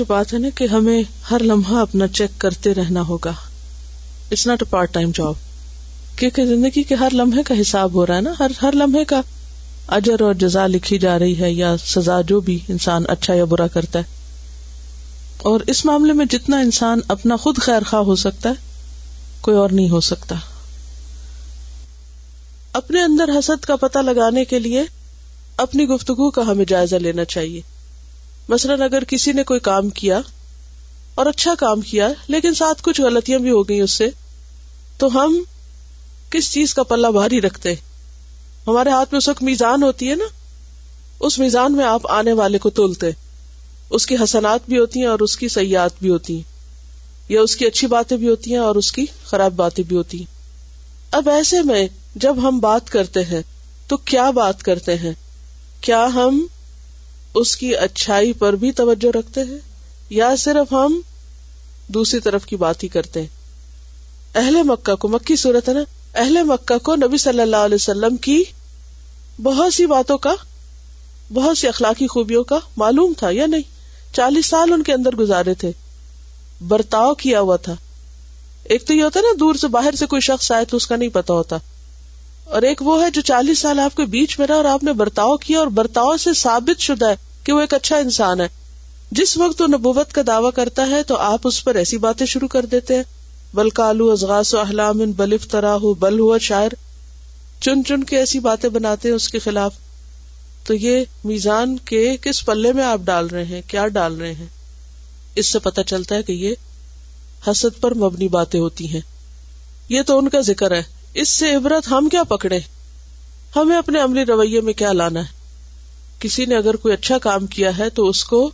بات 0.06 0.34
ہے 0.34 0.38
نا 0.38 0.48
ہمیں 0.72 1.02
ہر 1.30 1.42
لمحہ 1.50 1.82
ہوگا 3.08 3.32
job 5.14 5.32
کیونکہ 6.18 6.44
زندگی 6.46 6.82
کے 6.82 6.94
ہر 7.00 7.14
لمحے 7.14 7.42
کا 7.48 7.60
حساب 7.60 7.94
ہو 7.94 8.06
رہا 8.06 8.16
ہے 8.16 8.20
نا 8.20 8.32
ہر 8.62 8.74
لمحے 8.74 9.04
کا 9.14 9.20
اجر 9.96 10.22
اور 10.26 10.34
جزا 10.44 10.66
لکھی 10.74 10.98
جا 11.06 11.18
رہی 11.18 11.38
ہے 11.40 11.50
یا 11.52 11.74
سزا 11.84 12.20
جو 12.28 12.38
بھی 12.50 12.58
انسان 12.76 13.04
اچھا 13.16 13.34
یا 13.34 13.44
برا 13.54 13.66
کرتا 13.78 13.98
ہے 13.98 14.16
اور 15.50 15.60
اس 15.74 15.84
معاملے 15.90 16.12
میں 16.20 16.26
جتنا 16.36 16.58
انسان 16.68 17.00
اپنا 17.16 17.36
خود 17.46 17.58
خیر 17.66 17.82
خواہ 17.90 18.02
ہو 18.12 18.16
سکتا 18.26 18.48
ہے 18.48 18.66
کوئی 19.48 19.56
اور 19.56 19.70
نہیں 19.78 19.88
ہو 19.90 20.00
سکتا 20.12 20.34
اپنے 22.78 23.00
اندر 23.02 23.30
حسد 23.38 23.64
کا 23.68 23.74
پتہ 23.84 23.98
لگانے 24.08 24.44
کے 24.50 24.58
لیے 24.64 24.82
اپنی 25.62 25.84
گفتگو 25.88 26.30
کا 26.36 26.42
ہمیں 26.50 26.64
جائزہ 26.72 26.96
لینا 27.06 27.24
چاہیے 27.34 27.60
مثلاً 28.48 28.82
اگر 28.86 29.04
کسی 29.12 29.32
نے 29.38 29.42
کوئی 29.48 29.60
کام 29.68 29.88
کیا 30.00 30.20
اور 31.20 31.26
اچھا 31.32 31.54
کام 31.64 31.80
کیا 31.88 32.08
لیکن 32.34 32.54
ساتھ 32.60 32.82
کچھ 32.88 33.00
غلطیاں 33.06 33.38
بھی 33.46 33.50
ہو 33.50 33.62
گئی 33.68 33.80
اس 33.80 33.96
سے 34.02 34.08
تو 34.98 35.08
ہم 35.16 35.36
کس 36.36 36.50
چیز 36.52 36.74
کا 36.74 36.82
پلہ 36.92 37.06
بھاری 37.18 37.40
رکھتے 37.48 37.74
ہمارے 38.66 38.90
ہاتھ 38.98 39.12
میں 39.12 39.18
اس 39.18 39.28
وقت 39.28 39.42
میزان 39.50 39.82
ہوتی 39.88 40.10
ہے 40.10 40.14
نا 40.22 40.32
اس 41.26 41.38
میزان 41.44 41.76
میں 41.82 41.84
آپ 41.96 42.10
آنے 42.20 42.32
والے 42.44 42.58
کو 42.66 42.70
تولتے 42.80 43.10
اس 43.98 44.06
کی 44.06 44.16
حسنات 44.22 44.68
بھی 44.70 44.78
ہوتی 44.78 45.00
ہیں 45.00 45.08
اور 45.16 45.26
اس 45.28 45.36
کی 45.42 45.48
سیاحت 45.60 46.00
بھی 46.02 46.10
ہوتی 46.16 46.34
ہیں 46.36 47.34
یا 47.34 47.40
اس 47.46 47.56
کی 47.56 47.66
اچھی 47.72 47.86
باتیں 48.00 48.16
بھی 48.16 48.28
ہوتی 48.34 48.52
ہیں 48.58 48.66
اور 48.66 48.76
اس 48.82 48.92
کی 48.98 49.04
خراب 49.30 49.52
باتیں 49.66 49.82
بھی 49.88 49.96
ہوتی 50.02 50.18
ہیں 50.26 50.36
اب 51.18 51.28
ایسے 51.40 51.62
میں 51.72 51.86
جب 52.24 52.36
ہم 52.48 52.58
بات 52.58 52.88
کرتے 52.90 53.20
ہیں 53.30 53.40
تو 53.88 53.96
کیا 54.10 54.30
بات 54.36 54.62
کرتے 54.62 54.94
ہیں 54.98 55.12
کیا 55.84 56.04
ہم 56.14 56.44
اس 57.40 57.56
کی 57.56 57.74
اچھائی 57.76 58.32
پر 58.38 58.52
بھی 58.62 58.70
توجہ 58.80 59.16
رکھتے 59.16 59.40
ہیں 59.48 59.58
یا 60.10 60.34
صرف 60.38 60.72
ہم 60.72 61.00
دوسری 61.94 62.20
طرف 62.20 62.46
کی 62.46 62.56
بات 62.64 62.82
ہی 62.82 62.88
کرتے 62.94 63.20
ہیں 63.20 63.36
اہل 64.38 64.62
مکہ 64.66 64.94
کو 65.00 65.08
مکی 65.08 65.36
صورت 65.42 65.68
ہے 65.68 65.74
نا 65.74 65.80
اہل 66.22 66.42
مکہ 66.46 66.78
کو 66.84 66.94
نبی 66.96 67.16
صلی 67.18 67.40
اللہ 67.42 67.64
علیہ 67.68 67.74
وسلم 67.80 68.16
کی 68.28 68.42
بہت 69.42 69.74
سی 69.74 69.86
باتوں 69.86 70.18
کا 70.18 70.34
بہت 71.34 71.58
سی 71.58 71.68
اخلاقی 71.68 72.06
خوبیوں 72.12 72.42
کا 72.50 72.58
معلوم 72.76 73.12
تھا 73.18 73.30
یا 73.32 73.46
نہیں 73.46 74.14
چالیس 74.16 74.46
سال 74.50 74.72
ان 74.72 74.82
کے 74.82 74.92
اندر 74.92 75.16
گزارے 75.16 75.54
تھے 75.62 75.70
برتاؤ 76.68 77.14
کیا 77.22 77.40
ہوا 77.40 77.56
تھا 77.68 77.74
ایک 78.70 78.86
تو 78.86 78.94
یہ 78.94 79.02
ہوتا 79.02 79.20
ہے 79.20 79.24
نا 79.24 79.32
دور 79.40 79.54
سے 79.60 79.68
باہر 79.78 79.94
سے 79.96 80.06
کوئی 80.06 80.20
شخص 80.22 80.50
آئے 80.52 80.64
تو 80.70 80.76
اس 80.76 80.86
کا 80.86 80.96
نہیں 80.96 81.08
پتا 81.14 81.34
ہوتا 81.34 81.56
اور 82.54 82.62
ایک 82.68 82.82
وہ 82.82 83.00
ہے 83.02 83.10
جو 83.14 83.20
چالیس 83.30 83.58
سال 83.60 83.80
آپ 83.80 83.96
کے 83.96 84.04
بیچ 84.12 84.38
میں 84.38 84.46
رہا 84.46 84.54
اور 84.56 84.64
آپ 84.64 84.82
نے 84.84 84.92
برتاؤ 85.00 85.36
کیا 85.40 85.58
اور 85.58 85.66
برتاؤ 85.78 86.16
سے 86.22 86.32
ثابت 86.42 86.80
شدہ 86.80 87.08
ہے 87.10 87.14
کہ 87.44 87.52
وہ 87.52 87.60
ایک 87.60 87.74
اچھا 87.74 87.96
انسان 88.04 88.40
ہے 88.40 88.46
جس 89.18 89.36
وقت 89.38 89.60
وہ 89.62 89.66
نبوت 89.76 90.12
کا 90.12 90.22
دعویٰ 90.26 90.50
کرتا 90.54 90.86
ہے 90.90 91.02
تو 91.10 91.16
آپ 91.26 91.46
اس 91.46 91.62
پر 91.64 91.74
ایسی 91.82 91.98
باتیں 91.98 92.24
شروع 92.32 92.48
کر 92.56 92.66
دیتے 92.72 92.96
ہیں 92.96 93.02
بلکالو 93.56 94.10
ازغاس 94.12 94.54
و 94.54 94.58
احلام 94.60 94.98
بلف 95.16 95.46
ترا 95.50 95.74
ہو 95.82 95.92
بل 96.04 96.18
ہوا 96.20 96.38
شاعر 96.48 96.74
چن 97.64 97.84
چن 97.88 98.04
کے 98.10 98.18
ایسی 98.18 98.38
باتیں 98.48 98.68
بناتے 98.70 99.08
ہیں 99.08 99.14
اس 99.16 99.28
کے 99.28 99.38
خلاف 99.44 99.74
تو 100.66 100.74
یہ 100.74 101.04
میزان 101.24 101.76
کے 101.90 102.06
کس 102.22 102.44
پلے 102.46 102.72
میں 102.72 102.84
آپ 102.84 103.00
ڈال 103.04 103.26
رہے 103.26 103.44
ہیں 103.44 103.60
کیا 103.68 103.86
ڈال 104.00 104.14
رہے 104.20 104.32
ہیں 104.34 104.46
اس 105.40 105.52
سے 105.52 105.58
پتا 105.68 105.82
چلتا 105.92 106.14
ہے 106.14 106.22
کہ 106.22 106.32
یہ 106.32 107.48
حسد 107.50 107.80
پر 107.80 107.94
مبنی 108.04 108.28
باتیں 108.28 108.60
ہوتی 108.60 108.88
ہیں 108.94 109.00
یہ 109.88 110.02
تو 110.06 110.18
ان 110.18 110.28
کا 110.28 110.40
ذکر 110.52 110.74
ہے 110.76 110.82
اس 111.22 111.28
سے 111.34 111.54
عبرت 111.56 111.90
ہم 111.90 112.08
کیا 112.12 112.22
پکڑے 112.28 112.58
ہمیں 113.56 113.76
اپنے 113.76 114.00
عملی 114.00 114.24
رویے 114.28 114.60
میں 114.60 114.72
کیا 114.80 114.92
لانا 114.92 115.20
ہے 115.20 115.36
کسی 116.20 116.44
نے 116.46 116.56
اگر 116.56 116.76
کوئی 116.76 116.94
اچھا 116.94 117.18
کام 117.22 117.46
کیا 117.54 117.76
ہے 117.78 117.88
تو 117.94 118.08
اس 118.08 118.22
کو 118.24 118.48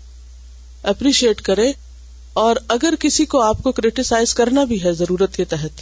اپریشیٹ 0.92 1.40
کرے 1.42 1.70
اور 2.42 2.56
اگر 2.74 2.94
کسی 3.00 3.24
کو 3.32 3.40
آپ 3.40 3.62
کو 3.62 3.72
کریٹیسائز 3.72 4.34
کرنا 4.34 4.64
بھی 4.72 4.82
ہے 4.84 4.92
ضرورت 4.94 5.30
کے 5.36 5.44
کے 5.44 5.44
تحت 5.56 5.80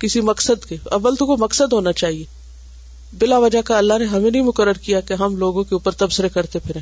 کسی 0.00 0.20
مقصد 0.28 0.72
اول 0.98 1.16
تو 1.16 1.26
کوئی 1.26 1.42
مقصد 1.42 1.72
ہونا 1.72 1.92
چاہیے 2.02 2.24
بلا 3.18 3.38
وجہ 3.44 3.60
کا 3.68 3.78
اللہ 3.78 3.98
نے 3.98 4.04
ہمیں 4.12 4.30
نہیں 4.30 4.42
مقرر 4.42 4.78
کیا 4.86 5.00
کہ 5.08 5.14
ہم 5.22 5.36
لوگوں 5.38 5.64
کے 5.64 5.74
اوپر 5.74 5.92
تبصرے 6.04 6.28
کرتے 6.34 6.58
پھرے 6.66 6.80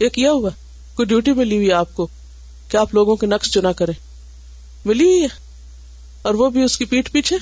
یہ 0.00 0.08
کیا 0.18 0.32
ہوا 0.32 0.50
کوئی 0.96 1.06
ڈیوٹی 1.06 1.32
ملی 1.40 1.56
ہوئی 1.56 1.72
آپ 1.82 1.94
کو 1.94 2.06
کہ 2.70 2.76
آپ 2.76 2.94
لوگوں 2.94 3.16
کے 3.16 3.26
نقص 3.34 3.50
چنا 3.54 3.72
کرے 3.82 3.92
ملی 4.84 5.04
ہوئی 5.10 5.22
ہے 5.22 5.26
اور 6.28 6.34
وہ 6.34 6.48
بھی 6.50 6.62
اس 6.62 6.76
کی 6.78 6.84
پیٹ 6.92 7.12
پیچھے 7.12 7.36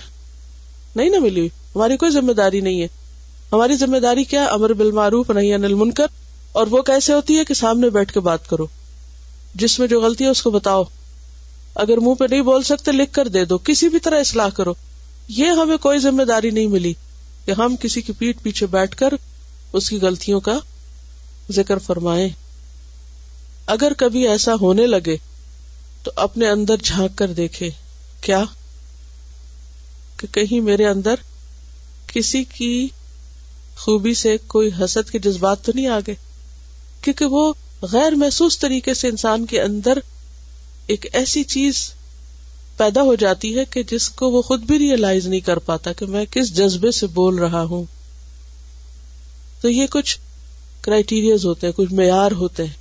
نہیں 0.96 1.10
نہ 1.10 1.18
ملی 1.20 1.40
ہوئی 1.40 1.48
ہماری 1.74 1.96
کوئی 1.96 2.10
ذمہ 2.12 2.32
داری 2.36 2.60
نہیں 2.60 2.80
ہے 2.82 2.86
ہماری 3.52 3.74
ذمہ 3.76 3.98
داری 4.02 4.24
کیا 4.32 4.44
امر 4.52 4.74
نہیں 5.34 5.52
انل 5.54 5.74
اور 6.60 6.66
وہ 6.70 6.80
کیسے 6.86 7.12
ہوتی 7.12 7.36
ہے 7.38 7.44
کہ 7.44 7.54
سامنے 7.54 7.88
بیٹھ 7.90 8.12
کے 8.14 8.20
بات 8.24 8.48
کرو 8.48 8.66
جس 9.62 9.78
میں 9.78 9.86
جو 9.88 10.00
غلطی 10.00 10.24
ہے 10.24 10.28
اس 10.30 10.42
کو 10.42 10.50
بتاؤ 10.50 10.82
اگر 11.84 11.98
منہ 12.04 12.14
پہ 12.18 12.24
نہیں 12.30 12.40
بول 12.48 12.62
سکتے 12.62 12.92
لکھ 12.92 13.12
کر 13.14 13.28
دے 13.36 13.44
دو 13.52 13.58
کسی 13.68 13.88
بھی 13.88 13.98
طرح 14.06 14.20
اصلاح 14.20 14.48
کرو 14.56 14.72
یہ 15.36 15.50
ہمیں 15.60 15.76
کوئی 15.86 15.98
ذمہ 15.98 16.22
داری 16.28 16.50
نہیں 16.50 16.66
ملی 16.74 16.92
کہ 17.44 17.50
ہم 17.60 17.76
کسی 17.82 18.00
کی 18.08 18.12
پیٹ 18.18 18.42
پیچھے 18.42 18.66
بیٹھ 18.76 18.96
کر 18.96 19.14
اس 19.80 19.88
کی 19.90 19.98
غلطیوں 20.02 20.40
کا 20.48 20.58
ذکر 21.60 21.78
فرمائے 21.86 22.28
اگر 23.76 23.92
کبھی 23.98 24.26
ایسا 24.28 24.54
ہونے 24.60 24.86
لگے 24.86 25.16
تو 26.02 26.10
اپنے 26.26 26.48
اندر 26.48 26.76
جھانک 26.90 27.16
کر 27.18 27.32
دیکھے 27.40 27.70
کیا 28.26 28.42
کہ 30.22 30.26
کہیں 30.34 30.60
میرے 30.64 30.86
اندر 30.86 31.20
کسی 32.12 32.42
کی 32.54 32.68
خوبی 33.84 34.12
سے 34.14 34.36
کوئی 34.46 34.68
حسد 34.80 35.10
کے 35.10 35.18
جذبات 35.22 35.64
تو 35.64 35.72
نہیں 35.74 35.86
آگے 35.98 36.14
کیونکہ 37.02 37.24
وہ 37.36 37.52
غیر 37.92 38.14
محسوس 38.16 38.58
طریقے 38.58 38.94
سے 38.94 39.08
انسان 39.08 39.46
کے 39.52 39.60
اندر 39.60 39.98
ایک 40.94 41.06
ایسی 41.20 41.42
چیز 41.54 41.80
پیدا 42.76 43.02
ہو 43.06 43.14
جاتی 43.22 43.56
ہے 43.58 43.64
کہ 43.70 43.82
جس 43.90 44.08
کو 44.20 44.30
وہ 44.30 44.42
خود 44.42 44.62
بھی 44.66 44.78
ریئلائز 44.78 45.26
نہیں 45.26 45.40
کر 45.46 45.56
پاتا 45.70 45.92
کہ 45.98 46.06
میں 46.12 46.24
کس 46.30 46.54
جذبے 46.56 46.90
سے 46.98 47.06
بول 47.18 47.38
رہا 47.38 47.62
ہوں 47.72 47.84
تو 49.62 49.68
یہ 49.70 49.86
کچھ 49.90 50.16
کرائٹیریز 50.84 51.44
ہوتے 51.46 51.66
ہیں 51.66 51.74
کچھ 51.76 51.92
معیار 51.94 52.32
ہوتے 52.42 52.64
ہیں 52.66 52.80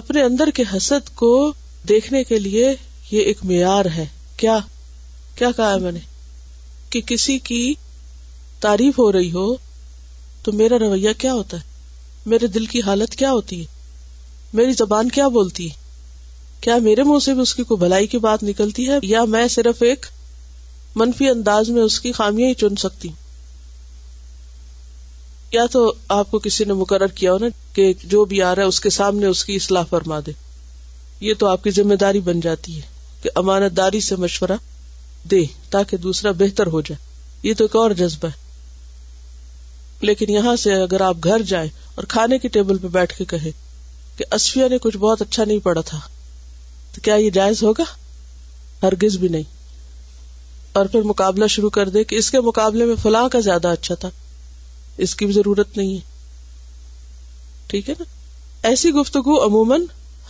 اپنے 0.00 0.22
اندر 0.22 0.50
کے 0.54 0.62
حسد 0.76 1.08
کو 1.16 1.30
دیکھنے 1.88 2.24
کے 2.24 2.38
لیے 2.38 2.74
یہ 3.10 3.20
ایک 3.22 3.44
معیار 3.44 3.84
ہے 3.96 4.06
کیا 4.36 4.58
کیا 5.38 5.50
کہا 5.56 5.72
ہے 5.72 5.78
میں 5.80 5.92
نے 5.92 5.98
کہ 6.90 7.00
کسی 7.06 7.38
کی 7.48 7.60
تعریف 8.60 8.98
ہو 8.98 9.10
رہی 9.12 9.30
ہو 9.32 9.46
تو 10.42 10.52
میرا 10.60 10.78
رویہ 10.80 11.10
کیا 11.24 11.32
ہوتا 11.34 11.56
ہے 11.56 12.26
میرے 12.32 12.46
دل 12.54 12.64
کی 12.72 12.80
حالت 12.86 13.14
کیا 13.16 13.32
ہوتی 13.32 13.60
ہے 13.60 13.76
میری 14.60 14.72
زبان 14.78 15.08
کیا 15.16 15.26
بولتی 15.36 15.68
ہے 15.70 15.76
کیا 16.60 16.76
میرے 16.86 17.02
منہ 17.10 17.18
سے 17.24 17.34
بھی 17.34 17.42
اس 17.42 17.54
کی 17.54 17.64
کوئی 17.68 17.78
بھلائی 17.78 18.06
کی 18.14 18.18
بات 18.26 18.42
نکلتی 18.50 18.88
ہے 18.88 18.98
یا 19.12 19.24
میں 19.34 19.46
صرف 19.54 19.82
ایک 19.88 20.06
منفی 21.02 21.28
انداز 21.30 21.68
میں 21.76 21.82
اس 21.82 21.98
کی 22.00 22.12
خامیاں 22.12 22.48
ہی 22.48 22.54
چن 22.62 22.76
سکتی 22.84 23.08
ہوں 23.08 23.16
یا 25.52 25.66
تو 25.72 25.82
آپ 26.16 26.30
کو 26.30 26.38
کسی 26.46 26.64
نے 26.68 26.72
مقرر 26.80 27.12
کیا 27.20 27.32
ہو 27.32 27.38
نا 27.44 27.46
کہ 27.74 27.92
جو 28.14 28.24
بھی 28.32 28.40
آ 28.48 28.54
رہا 28.54 28.62
ہے 28.62 28.68
اس 28.72 28.80
کے 28.86 28.90
سامنے 28.98 29.26
اس 29.26 29.44
کی 29.44 29.56
اصلاح 29.56 29.84
فرما 29.90 30.18
دے 30.26 30.32
یہ 31.28 31.34
تو 31.38 31.46
آپ 31.50 31.62
کی 31.64 31.70
ذمہ 31.78 31.94
داری 32.04 32.20
بن 32.30 32.40
جاتی 32.48 32.76
ہے 32.80 32.86
کہ 33.22 33.30
امانت 33.42 33.76
داری 33.76 34.00
سے 34.08 34.16
مشورہ 34.24 34.56
دے 35.30 35.42
تاکہ 35.70 35.96
دوسرا 36.06 36.30
بہتر 36.38 36.66
ہو 36.74 36.80
جائے 36.88 37.06
یہ 37.48 37.54
تو 37.58 37.64
ایک 37.64 37.76
اور 37.76 37.90
جذبہ 38.00 38.28
ہے 38.28 38.46
لیکن 40.06 40.30
یہاں 40.30 40.54
سے 40.62 40.74
اگر 40.82 41.00
آپ 41.02 41.16
گھر 41.30 41.42
جائیں 41.52 41.68
اور 41.96 42.04
کھانے 42.14 42.38
کی 42.38 42.48
ٹیبل 42.56 42.78
پہ 42.78 42.88
بیٹھ 42.96 43.14
کے 43.18 43.24
کہیں 43.32 43.50
کہ 44.18 44.24
اسفیہ 44.34 44.68
نے 44.70 44.78
کچھ 44.82 44.96
بہت 45.04 45.22
اچھا 45.22 45.44
نہیں 45.44 45.58
پڑا 45.64 45.80
تھا 45.86 45.98
تو 46.94 47.00
کیا 47.04 47.14
یہ 47.22 47.30
جائز 47.38 47.62
ہوگا 47.62 47.84
ہرگز 48.82 49.16
بھی 49.22 49.28
نہیں 49.36 49.56
اور 50.78 50.86
پھر 50.92 51.02
مقابلہ 51.10 51.46
شروع 51.56 51.70
کر 51.76 51.88
دے 51.88 52.04
کہ 52.10 52.16
اس 52.16 52.30
کے 52.30 52.40
مقابلے 52.48 52.84
میں 52.84 52.94
فلاں 53.02 53.28
کا 53.32 53.40
زیادہ 53.46 53.68
اچھا 53.78 53.94
تھا 54.02 54.08
اس 55.06 55.14
کی 55.16 55.26
بھی 55.26 55.34
ضرورت 55.34 55.76
نہیں 55.76 55.94
ہے 55.94 56.00
ٹھیک 57.70 57.88
ہے 57.88 57.94
نا 57.98 58.04
ایسی 58.68 58.90
گفتگو 59.00 59.44
عموماً 59.46 59.84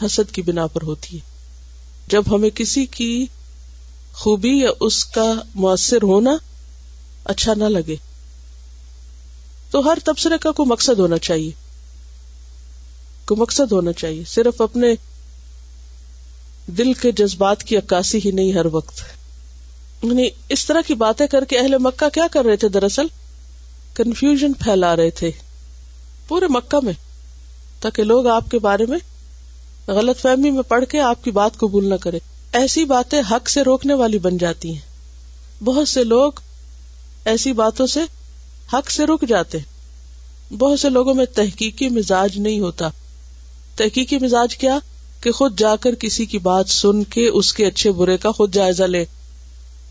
حسد 0.04 0.30
کی 0.34 0.42
بنا 0.48 0.66
پر 0.72 0.82
ہوتی 0.88 1.16
ہے 1.16 1.26
جب 2.12 2.34
ہمیں 2.34 2.50
کسی 2.56 2.84
کی 2.98 3.10
خوبی 4.20 4.50
یا 4.58 4.70
اس 4.84 5.04
کا 5.14 5.24
مؤثر 5.64 6.02
ہونا 6.10 6.30
اچھا 7.34 7.52
نہ 7.58 7.64
لگے 7.72 7.94
تو 9.70 9.78
ہر 9.88 9.98
تبصرے 10.04 10.38
کا 10.42 10.52
کوئی 10.58 10.68
مقصد 10.70 10.98
ہونا 10.98 11.18
چاہیے 11.26 11.50
کوئی 13.26 13.40
مقصد 13.40 13.72
ہونا 13.72 13.92
چاہیے 14.00 14.24
صرف 14.30 14.60
اپنے 14.62 14.88
دل 16.78 16.92
کے 17.02 17.12
جذبات 17.20 17.62
کی 17.68 17.76
عکاسی 17.76 18.18
ہی 18.24 18.30
نہیں 18.40 18.52
ہر 18.52 18.66
وقت 18.76 19.02
یعنی 20.02 20.28
اس 20.56 20.64
طرح 20.66 20.80
کی 20.86 20.94
باتیں 21.02 21.26
کر 21.34 21.44
کے 21.50 21.58
اہل 21.58 21.76
مکہ 21.86 22.08
کیا 22.14 22.26
کر 22.32 22.44
رہے 22.44 22.56
تھے 22.64 22.68
دراصل 22.78 23.06
کنفیوژن 23.96 24.52
پھیلا 24.64 24.94
رہے 24.96 25.10
تھے 25.20 25.30
پورے 26.28 26.46
مکہ 26.56 26.84
میں 26.84 26.92
تاکہ 27.82 28.04
لوگ 28.04 28.26
آپ 28.38 28.50
کے 28.50 28.58
بارے 28.68 28.86
میں 28.88 28.98
غلط 30.00 30.20
فہمی 30.22 30.50
میں 30.58 30.62
پڑھ 30.74 30.84
کے 30.90 31.00
آپ 31.10 31.22
کی 31.24 31.30
بات 31.40 31.56
قبول 31.62 31.88
نہ 31.88 31.94
کرے 32.02 32.18
ایسی 32.58 32.84
باتیں 32.90 33.20
حق 33.30 33.48
سے 33.50 33.62
روکنے 33.64 33.94
والی 33.94 34.18
بن 34.22 34.38
جاتی 34.38 34.72
ہیں 34.74 35.64
بہت 35.64 35.88
سے 35.88 36.02
لوگ 36.12 36.40
ایسی 37.32 37.52
باتوں 37.60 37.86
سے 37.94 38.00
حق 38.72 38.90
سے 38.90 39.06
رک 39.06 39.24
جاتے 39.28 39.58
بہت 40.58 40.80
سے 40.80 40.88
لوگوں 40.96 41.14
میں 41.20 41.24
تحقیقی 41.34 41.88
مزاج 42.00 42.38
نہیں 42.48 42.58
ہوتا 42.66 42.88
تحقیقی 43.76 44.18
مزاج 44.24 44.56
کیا 44.64 44.78
کہ 45.22 45.32
خود 45.38 45.58
جا 45.60 45.74
کر 45.84 45.94
کسی 46.00 46.26
کی 46.32 46.38
بات 46.48 46.68
سن 46.80 47.02
کے 47.14 47.26
اس 47.28 47.52
کے 47.54 47.66
اچھے 47.66 47.92
برے 48.02 48.16
کا 48.24 48.30
خود 48.42 48.54
جائزہ 48.54 48.84
لے 48.96 49.04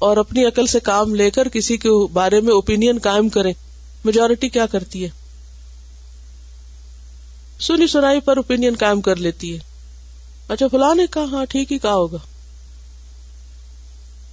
اور 0.08 0.18
اپنی 0.28 0.46
عقل 0.46 0.66
سے 0.76 0.80
کام 0.92 1.16
لے 1.24 1.30
کر 1.38 1.48
کسی 1.58 1.78
کے 1.88 1.98
بارے 2.22 2.40
میں 2.48 2.54
اوپین 2.54 2.98
قائم 3.10 3.30
کرے 3.38 3.52
میجورٹی 4.06 4.50
کیا 4.58 4.66
کرتی 4.72 5.04
ہے 5.06 5.10
سنی 7.68 7.88
سنائی 7.98 8.20
پر 8.30 8.38
اوپین 8.38 8.74
قائم 8.80 9.02
کر 9.10 9.16
لیتی 9.28 9.54
ہے 9.54 9.60
اچھا 10.56 10.68
فلاں 10.72 10.94
نے 10.96 11.08
کہا 11.14 11.24
ہاں 11.32 11.46
ٹھیک 11.54 11.72
ہی 11.72 11.78
کہا 11.86 11.94
ہوگا 12.02 12.18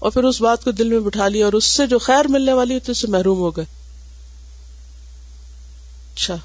اور 0.05 0.13
پھر 0.13 0.25
اس 0.29 0.41
بات 0.43 0.65
کو 0.65 0.71
دل 0.79 0.89
میں 0.89 0.99
بٹھا 1.01 1.27
لیا 1.35 1.45
اور 1.45 1.53
اس 1.59 1.65
سے 1.77 1.87
جو 1.91 1.99
خیر 2.07 2.25
ملنے 2.31 2.53
والی 2.57 2.75
ہوتی 2.75 2.89
ہے 2.91 2.95
سے 2.95 3.07
محروم 3.11 3.39
ہو 3.41 3.51
گئے 3.57 3.65
اچھا 6.15 6.37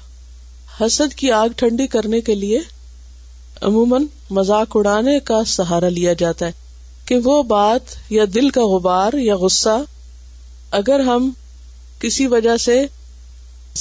حسد 0.80 1.14
کی 1.22 1.30
آگ 1.38 1.56
ٹھنڈی 1.62 1.86
کرنے 1.94 2.20
کے 2.28 2.34
لیے 2.34 2.60
عموماً 3.68 4.04
مزاق 4.38 4.76
اڑانے 4.80 5.18
کا 5.30 5.42
سہارا 5.56 5.88
لیا 5.98 6.12
جاتا 6.24 6.46
ہے 6.46 6.52
کہ 7.08 7.18
وہ 7.24 7.42
بات 7.52 7.94
یا 8.12 8.24
دل 8.34 8.48
کا 8.58 8.64
غبار 8.74 9.16
یا 9.26 9.36
غصہ 9.44 9.76
اگر 10.80 11.00
ہم 11.10 11.30
کسی 12.06 12.26
وجہ 12.36 12.56
سے 12.66 12.80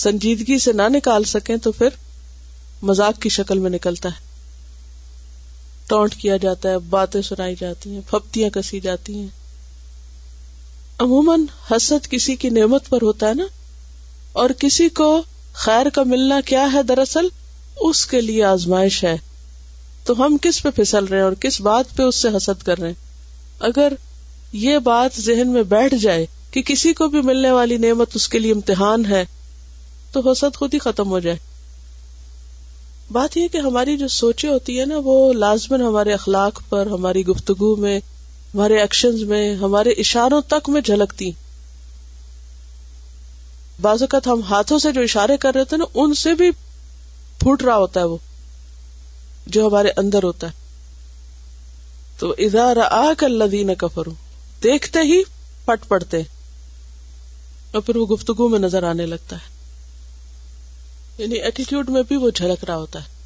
سنجیدگی 0.04 0.58
سے 0.68 0.74
نہ 0.82 0.88
نکال 0.98 1.24
سکیں 1.36 1.56
تو 1.64 1.72
پھر 1.82 1.96
مزاق 2.92 3.22
کی 3.22 3.30
شکل 3.40 3.60
میں 3.66 3.70
نکلتا 3.80 4.10
ہے 4.20 4.28
ٹونٹ 5.90 6.16
کیا 6.22 6.38
جاتا 6.50 6.70
ہے 6.70 6.78
باتیں 6.98 7.22
سنائی 7.34 7.56
جاتی 7.60 7.94
ہیں 7.96 8.02
پھپتیاں 8.12 8.50
کسی 8.60 8.80
جاتی 8.92 9.20
ہیں 9.20 9.28
عموماً 11.04 11.36
حسد 11.70 12.08
کسی 12.12 12.36
کی 12.36 12.50
نعمت 12.60 12.90
پر 12.90 13.02
ہوتا 13.02 13.28
ہے 13.30 13.34
نا 13.34 13.44
اور 14.42 14.50
کسی 14.60 14.88
کو 15.00 15.06
خیر 15.66 15.90
کا 15.94 16.04
ملنا 16.06 16.40
کیا 16.46 16.66
ہے 16.74 16.82
دراصل 16.88 17.28
اس 17.90 18.06
کے 18.14 18.22
لیے 18.22 18.44
آزمائش 18.44 19.04
ہے 19.04 19.16
تو 20.06 20.14
ہم 20.24 20.36
کس 20.42 20.62
پہ 20.64 20.70
پھسل 20.76 21.06
رہے 21.06 21.18
ہیں 21.18 21.24
اور 21.24 21.34
کس 21.46 21.60
بات 21.62 21.96
پہ 21.98 22.04
اس 22.04 22.16
سے 22.22 22.28
حسد 22.36 22.64
کر 22.66 22.78
رہے 22.80 22.88
ہیں 22.88 23.64
اگر 23.70 23.94
یہ 24.66 24.78
بات 24.90 25.20
ذہن 25.22 25.52
میں 25.54 25.64
بیٹھ 25.76 25.96
جائے 26.02 26.26
کہ 26.52 26.62
کسی 26.70 26.94
کو 27.00 27.08
بھی 27.16 27.22
ملنے 27.32 27.52
والی 27.52 27.78
نعمت 27.88 28.16
اس 28.16 28.28
کے 28.30 28.40
لیے 28.40 28.52
امتحان 28.54 29.06
ہے 29.06 29.24
تو 30.12 30.30
حسد 30.30 30.56
خود 30.58 30.74
ہی 30.74 30.80
ختم 30.88 31.10
ہو 31.12 31.20
جائے 31.28 31.38
بات 33.12 33.38
یہ 33.38 33.48
کہ 33.52 33.58
ہماری 33.72 33.98
جو 33.98 34.08
سوچیں 34.22 34.50
ہوتی 34.50 34.80
ہے 34.80 34.86
نا 34.86 34.96
وہ 35.04 35.18
لازمن 35.34 35.82
ہمارے 35.82 36.14
اخلاق 36.14 36.62
پر 36.70 36.88
ہماری 36.94 37.26
گفتگو 37.28 37.76
میں 37.86 38.00
ہمارے 38.54 38.80
ایکشن 38.82 39.28
میں 39.30 39.42
ہمارے 39.56 39.90
اشاروں 40.04 40.42
تک 40.54 40.70
میں 40.76 40.82
جھلکتی 40.92 41.30
بعض 43.82 44.02
اوقات 44.04 44.28
ہم 44.28 44.42
ہاتھوں 44.50 44.80
سے 44.86 44.92
جو 44.92 45.02
اشارے 45.10 45.36
کر 45.44 45.54
رہے 45.56 45.66
تھے 45.74 45.78
نا 45.78 45.86
ان 46.02 46.14
سے 46.22 46.34
بھی 46.40 46.50
پھوٹ 47.42 47.64
رہا 47.64 47.76
ہوتا 47.84 48.00
ہے 48.00 48.06
وہ 48.14 48.18
جو 49.56 49.68
ہمارے 49.68 49.90
اندر 50.04 50.24
ہوتا 50.30 50.48
ہے 50.48 50.58
تو 52.20 52.32
ادارہ 52.46 52.88
آدی 52.98 53.64
نہ 53.70 53.74
دیکھتے 54.64 55.00
ہی 55.12 55.22
پٹ 55.66 55.88
پڑتے 55.88 56.22
اور 57.72 57.82
پھر 57.88 57.96
وہ 57.96 58.06
گفتگو 58.16 58.48
میں 58.54 58.60
نظر 58.60 58.84
آنے 58.90 59.06
لگتا 59.16 59.36
ہے 59.46 61.24
یعنی 61.24 61.36
ایٹیٹیوڈ 61.48 61.90
میں 61.96 62.02
بھی 62.10 62.16
وہ 62.24 62.30
جھلک 62.38 62.64
رہا 62.68 62.84
ہوتا 62.84 63.00
ہے 63.04 63.18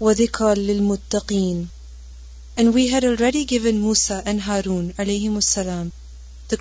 ودیخل 0.00 0.68
متقین 0.82 1.62
And 2.60 2.66
we 2.74 2.84
had 2.92 3.04
already 3.04 3.44
given 3.50 3.76
Musa 3.80 4.20
and 4.32 4.38
Harun 4.46 4.88
علیہم 4.98 5.34
السلام 5.42 5.88
a 6.54 6.56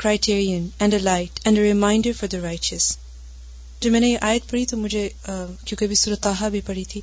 reminder 1.57 2.13
for 2.21 2.27
the 2.33 2.39
righteous 2.47 2.85
جو 3.81 3.87
میں 3.91 3.99
نے 3.99 4.07
یہ 4.09 4.17
آیت 4.31 4.43
پڑھی 4.49 4.65
تو 4.65 4.75
مجھے 4.77 5.03
کیونکہ 5.25 5.83
ابھی 5.85 5.95
سرتحا 6.01 6.47
بھی 6.55 6.61
پڑھی 6.65 6.83
تھی 6.91 7.01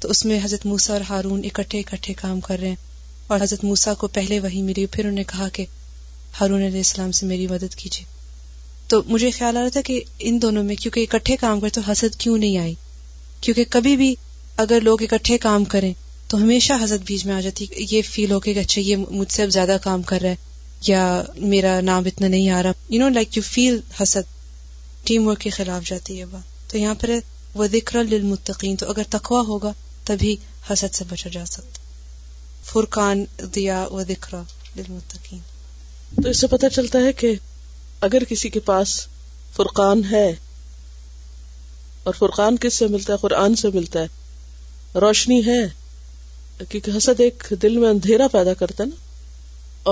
تو 0.00 0.04
اس 0.10 0.18
میں 0.26 0.38
حضرت 0.44 0.62
موسا 0.66 0.92
اور 0.92 1.00
ہارون 1.08 1.40
اکٹھے 1.50 1.78
اکٹھے 1.80 2.12
کام 2.20 2.38
کر 2.48 2.56
رہے 2.60 2.68
ہیں 2.68 2.80
اور 3.26 3.36
حضرت 3.42 3.60
موسا 3.64 3.92
کو 4.00 4.06
پہلے 4.18 4.36
وہی 4.40 4.62
ملی 4.68 4.84
پھر 4.96 5.04
انہوں 5.04 5.16
نے 5.18 5.24
کہا 5.34 5.48
کہ 5.58 5.64
ہارون 6.40 6.62
علیہ 6.62 6.76
السلام 6.86 7.10
سے 7.18 7.22
میری 7.26 7.46
مدد 7.54 7.72
کیجیے 7.82 8.04
تو 8.88 8.94
مجھے 9.08 9.30
خیال 9.38 9.54
آ 9.56 9.60
رہا 9.60 9.68
تھا 9.78 9.84
کہ 9.90 9.96
ان 10.30 10.34
دونوں 10.42 10.62
میں 10.64 10.74
کیونکہ 10.82 11.00
اکٹھے 11.10 11.34
کام 11.44 11.56
کرے 11.60 11.70
تو 11.80 11.88
حسد 11.90 12.12
کیوں 12.24 12.36
نہیں 12.38 12.56
آئی 12.58 12.74
کیونکہ 13.44 13.64
کبھی 13.70 13.94
بھی 13.96 14.10
اگر 14.62 14.80
لوگ 14.80 15.02
اکٹھے 15.02 15.36
کام 15.38 15.64
کریں 15.70 15.92
تو 16.28 16.36
ہمیشہ 16.42 16.72
حضرت 16.82 17.00
بیچ 17.06 17.24
میں 17.26 17.34
آ 17.34 17.40
جاتی 17.40 17.66
یہ 17.90 18.02
فیل 18.10 18.32
ہو 18.32 18.38
کہ 18.40 18.58
اچھا 18.58 18.80
یہ 18.80 18.96
مجھ 19.10 19.30
سے 19.32 19.42
اب 19.42 19.50
زیادہ 19.52 19.76
کام 19.82 20.02
کر 20.10 20.18
رہا 20.22 20.30
ہے 20.30 20.52
یا 20.86 21.00
میرا 21.52 21.80
نام 21.84 22.04
اتنا 22.06 22.28
نہیں 22.28 22.50
آ 22.50 22.62
رہا 22.62 22.72
you 22.88 23.00
know 23.00 23.08
like 23.14 23.36
you 23.36 23.42
feel 23.46 23.78
حسد 24.00 24.32
ٹیم 25.06 25.26
ورک 25.28 25.40
کے 25.40 25.50
خلاف 25.58 25.84
جاتی 25.88 26.18
ہے 26.20 26.24
بات 26.30 26.70
تو 26.70 26.78
یہاں 26.78 26.94
پر 27.00 27.08
ہے 27.08 27.18
وہ 27.54 27.66
دکھ 27.72 27.94
للمتقین 27.96 28.76
تو 28.76 28.88
اگر 28.90 29.02
تقوا 29.10 29.40
ہوگا 29.48 29.72
تبھی 30.04 30.36
حسد 30.70 30.94
سے 30.94 31.04
بچا 31.08 31.30
جا 31.32 31.44
سکتا 31.54 31.82
فرقان 32.72 33.24
دیا 33.54 33.84
و 33.90 34.02
دکھ 34.08 34.34
للمتقین 34.34 35.38
تو 36.22 36.28
اس 36.28 36.40
سے 36.40 36.46
پتہ 36.54 36.66
چلتا 36.74 36.98
ہے 37.04 37.12
کہ 37.20 37.34
اگر 38.08 38.24
کسی 38.28 38.48
کے 38.56 38.60
پاس 38.70 38.98
فرقان 39.56 40.02
ہے 40.10 40.28
اور 42.02 42.14
فرقان 42.18 42.56
کس 42.60 42.74
سے 42.78 42.86
ملتا 42.94 43.12
ہے 43.12 43.18
قرآن 43.20 43.54
سے 43.56 43.68
ملتا 43.74 44.00
ہے 44.02 44.22
روشنی 45.02 45.40
ہے 45.46 45.58
کیونکہ 46.68 46.90
حسد 46.96 47.20
ایک 47.20 47.42
دل 47.62 47.76
میں 47.78 47.88
اندھیرا 47.88 48.26
پیدا 48.32 48.52
کرتا 48.58 48.84
نا 48.84 49.02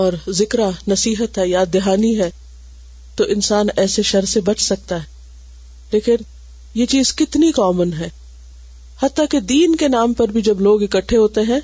اور 0.00 0.12
ذکر 0.40 0.60
نصیحت 0.88 1.38
ہے 1.38 1.46
یاد 1.48 1.72
دہانی 1.74 2.18
ہے 2.20 2.28
تو 3.16 3.24
انسان 3.34 3.66
ایسے 3.76 4.02
شر 4.10 4.24
سے 4.32 4.40
بچ 4.40 4.60
سکتا 4.62 4.96
ہے 5.02 5.10
لیکن 5.92 6.16
یہ 6.74 6.86
چیز 6.92 7.12
کتنی 7.14 7.50
کامن 7.52 7.92
ہے 7.92 8.08
حتیٰ 9.02 9.24
کہ 9.30 9.40
دین 9.52 9.74
کے 9.76 9.88
نام 9.88 10.12
پر 10.20 10.28
بھی 10.36 10.42
جب 10.42 10.60
لوگ 10.66 10.82
اکٹھے 10.82 11.16
ہوتے 11.16 11.40
ہیں 11.48 11.58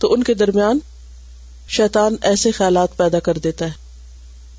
تو 0.00 0.12
ان 0.12 0.22
کے 0.22 0.34
درمیان 0.34 0.78
شیطان 1.76 2.16
ایسے 2.30 2.50
خیالات 2.56 2.96
پیدا 2.96 3.18
کر 3.26 3.38
دیتا 3.44 3.64
ہے 3.66 3.80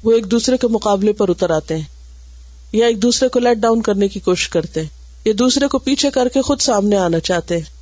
وہ 0.03 0.11
ایک 0.13 0.29
دوسرے 0.31 0.57
کے 0.61 0.67
مقابلے 0.75 1.13
پر 1.21 1.29
اتر 1.29 1.49
آتے 1.55 1.75
ہیں 1.77 1.87
یا 2.77 2.87
ایک 2.87 3.01
دوسرے 3.01 3.29
کو 3.29 3.39
لیٹ 3.39 3.57
ڈاؤن 3.57 3.81
کرنے 3.87 4.07
کی 4.09 4.19
کوشش 4.27 4.49
کرتے 4.49 4.81
ہیں 4.81 4.89
یا 5.25 5.33
دوسرے 5.39 5.67
کو 5.71 5.79
پیچھے 5.89 6.11
کر 6.13 6.29
کے 6.33 6.41
خود 6.49 6.59
سامنے 6.61 6.97
آنا 6.97 7.19
چاہتے 7.29 7.57
ہیں 7.57 7.72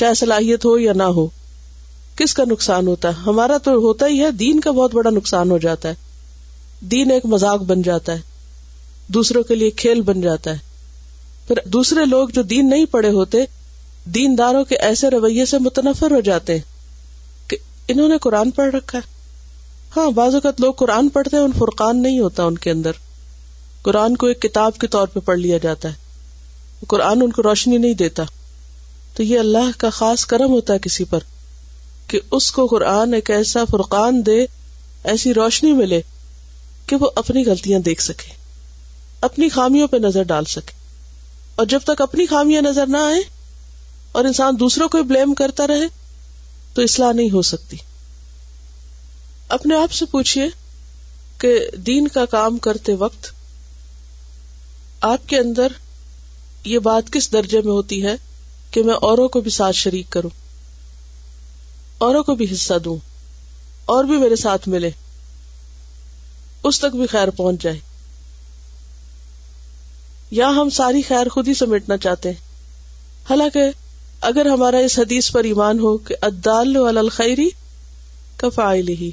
چاہے 0.00 0.14
صلاحیت 0.20 0.64
ہو 0.64 0.76
یا 0.78 0.92
نہ 0.96 1.02
ہو 1.16 1.26
کس 2.16 2.34
کا 2.34 2.44
نقصان 2.50 2.86
ہوتا 2.86 3.08
ہے 3.08 3.22
ہمارا 3.26 3.56
تو 3.64 3.72
ہوتا 3.86 4.06
ہی 4.06 4.22
ہے 4.22 4.30
دین 4.40 4.60
کا 4.60 4.70
بہت 4.78 4.94
بڑا 4.94 5.10
نقصان 5.10 5.50
ہو 5.50 5.58
جاتا 5.64 5.88
ہے 5.88 6.84
دین 6.94 7.10
ایک 7.10 7.26
بن 7.68 7.82
جاتا 7.82 8.12
ہے 8.14 8.20
دوسروں 9.14 9.42
کے 9.50 9.54
لیے 9.54 9.70
کھیل 9.82 10.00
بن 10.02 10.20
جاتا 10.20 10.50
ہے 10.52 10.62
پھر 11.48 11.56
دوسرے 11.72 12.04
لوگ 12.06 12.28
جو 12.34 12.42
دین 12.52 12.68
نہیں 12.70 12.84
پڑے 12.90 13.08
ہوتے 13.16 13.38
دین 14.14 14.36
داروں 14.38 14.64
کے 14.70 14.76
ایسے 14.88 15.10
رویے 15.10 15.44
سے 15.46 15.58
متنفر 15.66 16.10
ہو 16.14 16.20
جاتے 16.28 16.54
ہیں 16.54 17.48
کہ 17.50 17.56
انہوں 17.92 18.08
نے 18.08 18.18
قرآن 18.26 18.50
پڑھ 18.60 18.74
رکھا 18.74 18.98
ہے 18.98 19.12
ہاں 19.96 20.10
بعض 20.14 20.34
اوقات 20.34 20.60
لوگ 20.60 20.72
قرآن 20.82 21.08
پڑھتے 21.16 21.36
ہیں 21.36 21.42
ان 21.44 21.52
فرقان 21.58 22.02
نہیں 22.02 22.18
ہوتا 22.18 22.44
ان 22.44 22.56
کے 22.66 22.70
اندر 22.70 23.02
قرآن 23.82 24.16
کو 24.16 24.26
ایک 24.26 24.40
کتاب 24.42 24.78
کے 24.80 24.86
طور 24.96 25.06
پہ 25.12 25.20
پڑھ 25.24 25.38
لیا 25.38 25.58
جاتا 25.62 25.88
ہے 25.88 26.86
قرآن 26.88 27.22
ان 27.22 27.32
کو 27.32 27.42
روشنی 27.42 27.78
نہیں 27.78 27.94
دیتا 28.04 28.22
تو 29.16 29.22
یہ 29.22 29.38
اللہ 29.38 29.70
کا 29.78 29.90
خاص 29.98 30.24
کرم 30.26 30.52
ہوتا 30.52 30.74
ہے 30.74 30.78
کسی 30.82 31.04
پر 31.10 31.22
کہ 32.08 32.20
اس 32.38 32.50
کو 32.52 32.66
قرآن 32.70 33.14
ایک 33.14 33.30
ایسا 33.30 33.64
فرقان 33.70 34.20
دے 34.26 34.44
ایسی 35.12 35.34
روشنی 35.34 35.72
ملے 35.82 36.00
کہ 36.86 36.96
وہ 37.00 37.10
اپنی 37.16 37.44
غلطیاں 37.46 37.78
دیکھ 37.88 38.02
سکے 38.02 38.32
اپنی 39.28 39.48
خامیوں 39.48 39.86
پہ 39.88 39.96
نظر 40.06 40.22
ڈال 40.32 40.44
سکے 40.54 40.82
اور 41.62 41.66
جب 41.72 41.80
تک 41.86 42.00
اپنی 42.02 42.26
خامیاں 42.26 42.62
نظر 42.62 42.86
نہ 42.94 42.96
آئے 43.12 43.20
اور 44.18 44.24
انسان 44.24 44.56
دوسروں 44.60 44.88
کو 44.88 45.02
بلیم 45.12 45.34
کرتا 45.34 45.66
رہے 45.66 45.86
تو 46.74 46.82
اصلاح 46.82 47.12
نہیں 47.12 47.30
ہو 47.30 47.42
سکتی 47.52 47.76
اپنے 49.58 49.76
آپ 49.82 49.92
سے 49.92 50.04
پوچھیے 50.10 50.48
کہ 51.40 51.58
دین 51.86 52.08
کا 52.14 52.24
کام 52.36 52.58
کرتے 52.66 52.94
وقت 52.98 53.32
آپ 55.12 55.28
کے 55.28 55.38
اندر 55.38 55.72
یہ 56.64 56.78
بات 56.90 57.12
کس 57.12 57.32
درجے 57.32 57.60
میں 57.64 57.72
ہوتی 57.72 58.04
ہے 58.06 58.14
کہ 58.74 58.82
میں 58.82 58.94
اوروں 59.06 59.28
کو 59.34 59.40
بھی 59.46 59.50
ساتھ 59.56 59.76
شریک 59.76 60.06
کروں 60.12 60.30
اوروں 62.06 62.22
کو 62.28 62.34
بھی 62.38 62.46
حصہ 62.52 62.74
دوں 62.84 62.94
اور 63.94 64.04
بھی 64.04 64.16
میرے 64.22 64.36
ساتھ 64.42 64.66
ملے 64.72 64.90
اس 66.70 66.80
تک 66.84 66.96
بھی 67.00 67.06
خیر 67.12 67.30
پہنچ 67.42 67.62
جائے 67.66 67.78
یا 70.40 70.48
ہم 70.60 70.70
ساری 70.78 71.02
خیر 71.08 71.28
خود 71.36 71.48
ہی 71.48 71.54
سمیٹنا 71.60 71.96
چاہتے 72.06 72.28
ہیں 72.30 72.42
حالانکہ 73.30 73.64
اگر 74.32 74.46
ہمارا 74.54 74.78
اس 74.88 74.98
حدیث 74.98 75.30
پر 75.36 75.44
ایمان 75.52 75.78
ہو 75.86 75.96
کہ 76.10 76.14
ادال 76.30 77.08
خیری 77.20 77.48
کا 78.42 78.48
فائل 78.60 78.88
ہی 79.00 79.10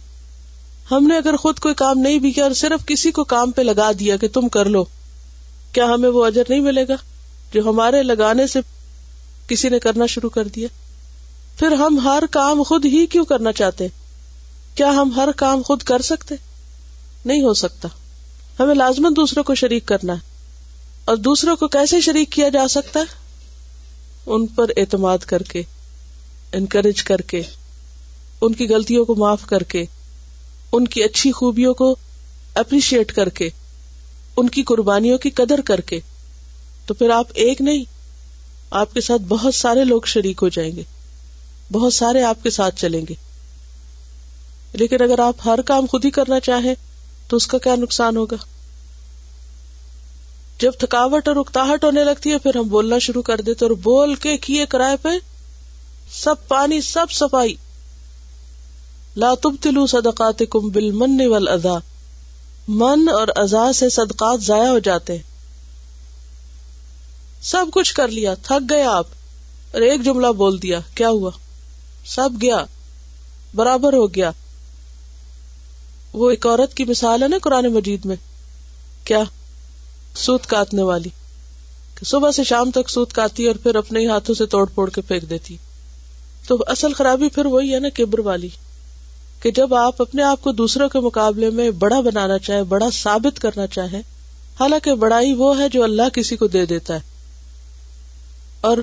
ہم 0.92 1.08
نے 1.08 1.18
اگر 1.26 1.36
خود 1.46 1.60
کوئی 1.66 1.76
کام 1.86 2.00
نہیں 2.08 2.20
بھی 2.26 2.32
کیا 2.38 2.44
اور 2.44 2.54
صرف 2.66 2.86
کسی 2.94 3.12
کو 3.20 3.24
کام 3.38 3.52
پہ 3.60 3.70
لگا 3.72 3.92
دیا 4.00 4.18
کہ 4.22 4.28
تم 4.34 4.50
کر 4.60 4.70
لو 4.78 4.84
کیا 5.74 5.86
ہمیں 5.94 6.10
وہ 6.10 6.26
اجر 6.26 6.44
نہیں 6.54 6.62
ملے 6.74 6.88
گا 6.90 6.96
جو 7.54 7.70
ہمارے 7.70 8.04
لگانے 8.14 8.48
سے 8.56 8.60
کسی 9.52 9.70
نے 9.70 9.80
کرنا 9.84 10.06
شروع 10.12 10.30
کر 10.40 10.48
دیا 10.56 10.68
پھر 11.60 11.72
ہم 11.80 11.98
ہر 12.04 12.24
کام 12.32 12.62
خود 12.68 12.86
ہی 12.94 13.06
کیوں 13.16 13.24
کرنا 13.32 13.52
چاہتے 13.60 13.88
کیا 14.76 14.90
ہم 14.98 15.10
ہر 15.16 15.32
کام 15.42 15.62
خود 15.70 15.82
کر 15.90 16.02
سکتے 16.10 16.36
نہیں 17.32 17.42
ہو 17.48 17.54
سکتا 17.64 17.88
ہمیں 18.60 18.74
لازمن 18.76 19.16
دوسروں 19.16 19.44
کو 19.50 19.56
شریک 19.64 19.86
کرنا 19.92 20.14
ہے 20.20 20.30
اور 21.12 21.18
دوسروں 21.28 21.56
کو 21.64 21.68
کیسے 21.76 22.00
شریک 22.08 22.32
کیا 22.38 22.48
جا 22.58 22.68
سکتا 22.78 23.00
ہے 23.06 24.32
ان 24.36 24.48
پر 24.60 24.72
اعتماد 24.84 25.26
کر 25.34 25.44
کے 25.52 25.62
انکریج 26.62 27.04
کر 27.10 27.22
کے 27.34 27.42
ان 28.46 28.54
کی 28.62 28.68
غلطیوں 28.74 29.06
کو 29.06 29.16
معاف 29.22 29.46
کر 29.54 29.64
کے 29.76 29.84
ان 30.78 30.88
کی 30.96 31.04
اچھی 31.04 31.32
خوبیوں 31.42 31.74
کو 31.84 31.96
اپریشیٹ 32.64 33.12
کر 33.20 33.30
کے 33.42 33.50
ان 34.38 34.50
کی 34.58 34.64
قربانیوں 34.72 35.18
کی 35.26 35.30
قدر 35.42 35.62
کر 35.72 35.82
کے 35.94 36.00
تو 36.86 36.94
پھر 37.02 37.10
آپ 37.16 37.38
ایک 37.46 37.62
نہیں 37.70 37.91
آپ 38.80 38.94
کے 38.94 39.02
ساتھ 39.02 39.22
بہت 39.28 39.54
سارے 39.56 39.84
لوگ 39.86 40.02
شریک 40.08 40.40
ہو 40.44 40.50
جائیں 40.58 40.72
گے 40.76 40.84
بہت 41.72 41.94
سارے 41.94 42.22
آپ 42.24 42.44
کے 42.44 42.50
ساتھ 42.58 42.76
چلیں 42.82 43.02
گے 43.10 43.14
لیکن 44.80 45.02
اگر 45.04 45.20
آپ 45.20 45.46
ہر 45.46 45.62
کام 45.72 45.86
خود 45.92 46.06
ہی 46.06 46.12
کرنا 46.18 46.40
چاہیں 46.50 46.74
تو 47.30 47.38
اس 47.38 47.48
کا 47.48 47.58
کیا 47.66 47.76
نقصان 47.82 48.18
ہوگا 48.18 48.36
جب 50.60 50.72
تھکاوٹ 50.80 51.28
اور 51.28 51.36
اکتاہٹ 51.42 51.84
ہونے 51.84 52.04
لگتی 52.04 52.32
ہے 52.32 52.38
پھر 52.40 52.56
ہم 52.58 52.68
بولنا 52.70 52.98
شروع 53.08 53.22
کر 53.30 53.42
دیتے 53.46 53.66
اور 53.66 53.72
بول 53.88 54.14
کے 54.26 54.36
کیے 54.48 54.66
کرائے 54.74 54.98
پہ 55.02 55.10
سب 56.24 56.48
پانی 56.48 56.80
سب 56.92 57.12
صفائی 57.20 57.56
لاتب 59.24 59.56
تلو 59.62 59.86
صدقات 59.96 60.42
کم 60.52 60.68
بل 60.76 60.92
من 61.04 61.22
ادا 61.56 61.78
من 62.80 63.08
اور 63.14 63.28
ازا 63.44 63.72
سے 63.76 63.90
صدقات 63.98 64.44
ضائع 64.44 64.68
ہو 64.70 64.80
جاتے 64.90 65.16
ہیں 65.16 65.30
سب 67.50 67.66
کچھ 67.74 67.94
کر 67.96 68.08
لیا 68.08 68.34
تھک 68.44 68.70
گیا 68.70 68.92
آپ 68.96 69.06
اور 69.74 69.82
ایک 69.82 70.04
جملہ 70.06 70.28
بول 70.38 70.62
دیا 70.62 70.80
کیا 70.96 71.10
ہوا 71.10 71.30
سب 72.16 72.42
گیا 72.42 72.58
برابر 73.56 73.94
ہو 73.94 74.06
گیا 74.16 74.32
وہ 76.14 76.30
ایک 76.32 76.46
عورت 76.48 76.74
کی 76.78 76.86
مثال 76.88 77.24
ہے 77.24 77.28
نا 77.28 77.38
قرآن 77.44 77.68
مجید 77.74 78.06
میں 78.06 78.16
کیا 79.06 79.24
سوت 80.26 80.46
کاٹنے 80.54 80.84
والی 80.84 81.10
کہ 82.00 82.06
صبح 82.06 82.32
سے 82.40 82.44
شام 82.52 82.72
تک 82.72 82.90
سوت 82.90 83.14
کاتی 83.14 83.48
اور 83.48 83.56
پھر 83.64 83.76
اپنے 83.76 84.00
ہی 84.00 84.08
ہاتھوں 84.08 84.36
سے 84.36 84.46
توڑ 84.56 84.66
پھوڑ 84.74 84.90
کے 84.96 85.02
پھینک 85.08 85.30
دیتی 85.30 85.58
تو 86.48 86.58
اصل 86.74 86.94
خرابی 86.94 87.30
پھر 87.36 87.46
وہی 87.56 87.74
ہے 87.74 87.80
نا 87.80 87.90
کبر 87.98 88.20
والی 88.30 88.48
کہ 89.44 89.52
جب 89.56 89.74
آپ 89.76 90.02
اپنے 90.02 90.24
آپ 90.24 90.42
کو 90.42 90.52
دوسروں 90.62 90.88
کے 90.90 91.00
مقابلے 91.06 91.50
میں 91.60 91.70
بڑا 91.84 92.00
بنانا 92.10 92.38
چاہے 92.50 92.64
بڑا 92.76 92.90
ثابت 93.02 93.40
کرنا 93.42 93.68
چاہے 93.78 94.02
حالانکہ 94.60 94.94
بڑائی 95.06 95.34
وہ 95.38 95.58
ہے 95.60 95.70
جو 95.74 95.84
اللہ 95.84 96.10
کسی 96.14 96.36
کو 96.44 96.48
دے 96.58 96.66
دیتا 96.76 96.96
ہے 96.96 97.10
اور 98.70 98.78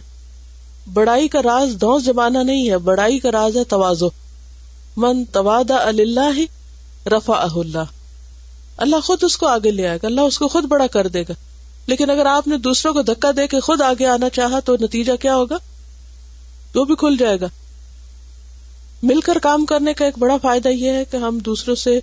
بڑائی 0.93 1.29
کا 1.29 1.43
راز 1.45 1.75
دوس 1.81 2.05
جمانا 2.05 2.43
نہیں 2.43 2.71
ہے 2.71 2.79
بڑائی 2.88 3.19
کا 3.25 3.31
راز 3.33 3.57
ہے 3.57 3.64
توازو 3.75 4.09
من 5.05 5.23
اللہ 5.37 6.41
رفا 7.14 7.45
اللہ 8.81 9.01
خود 9.05 9.25
اس 9.25 9.37
کو 9.38 9.47
آگے 9.47 9.71
لے 9.71 9.87
آئے 9.88 9.99
گا 10.03 10.07
اللہ 10.07 10.31
اس 10.31 10.38
کو 10.38 10.49
خود 10.49 10.64
بڑا 10.73 10.87
کر 10.97 11.07
دے 11.17 11.23
گا 11.29 11.35
لیکن 11.93 12.11
اگر 12.11 12.27
آپ 12.27 12.49
نے 12.49 12.57
دوسروں 12.67 12.93
کو 12.95 13.03
دھکا 13.12 13.31
دے 13.37 13.47
کے 13.55 13.61
خود 13.69 13.81
آگے 13.83 14.07
آنا 14.17 14.29
چاہا 14.38 14.61
تو 14.64 14.77
نتیجہ 14.81 15.12
کیا 15.21 15.35
ہوگا 15.37 15.57
وہ 16.75 16.85
بھی 16.85 16.95
کھل 16.99 17.17
جائے 17.19 17.41
گا 17.41 17.47
مل 19.11 19.21
کر 19.27 19.38
کام 19.43 19.64
کرنے 19.67 19.93
کا 19.99 20.05
ایک 20.05 20.19
بڑا 20.19 20.37
فائدہ 20.43 20.69
یہ 20.69 20.93
ہے 20.99 21.05
کہ 21.11 21.17
ہم 21.27 21.38
دوسروں 21.47 21.75
سے 21.83 21.99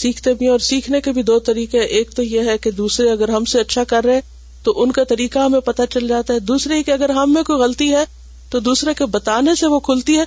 سیکھتے 0.00 0.34
بھی 0.42 0.46
اور 0.52 0.58
سیکھنے 0.68 1.00
کے 1.00 1.12
بھی 1.16 1.22
دو 1.30 1.38
طریقے 1.48 1.80
ایک 1.98 2.10
تو 2.16 2.22
یہ 2.22 2.48
ہے 2.50 2.56
کہ 2.66 2.70
دوسرے 2.80 3.10
اگر 3.10 3.28
ہم 3.34 3.44
سے 3.54 3.60
اچھا 3.60 3.84
کر 3.94 4.04
رہے 4.04 4.20
تو 4.66 4.72
ان 4.82 4.92
کا 4.92 5.02
طریقہ 5.10 5.38
ہمیں 5.38 5.58
پتہ 5.66 5.82
چل 5.90 6.06
جاتا 6.08 6.34
ہے 6.34 6.38
دوسرے 6.46 6.82
کہ 6.86 6.90
اگر 6.90 7.10
ہم 7.16 7.32
میں 7.32 7.42
کوئی 7.48 7.58
غلطی 7.60 7.90
ہے 7.94 8.02
تو 8.50 8.60
دوسرے 8.68 8.94
کے 9.00 9.06
بتانے 9.16 9.54
سے 9.60 9.66
وہ 9.74 9.78
کھلتی 9.88 10.16
ہے 10.18 10.24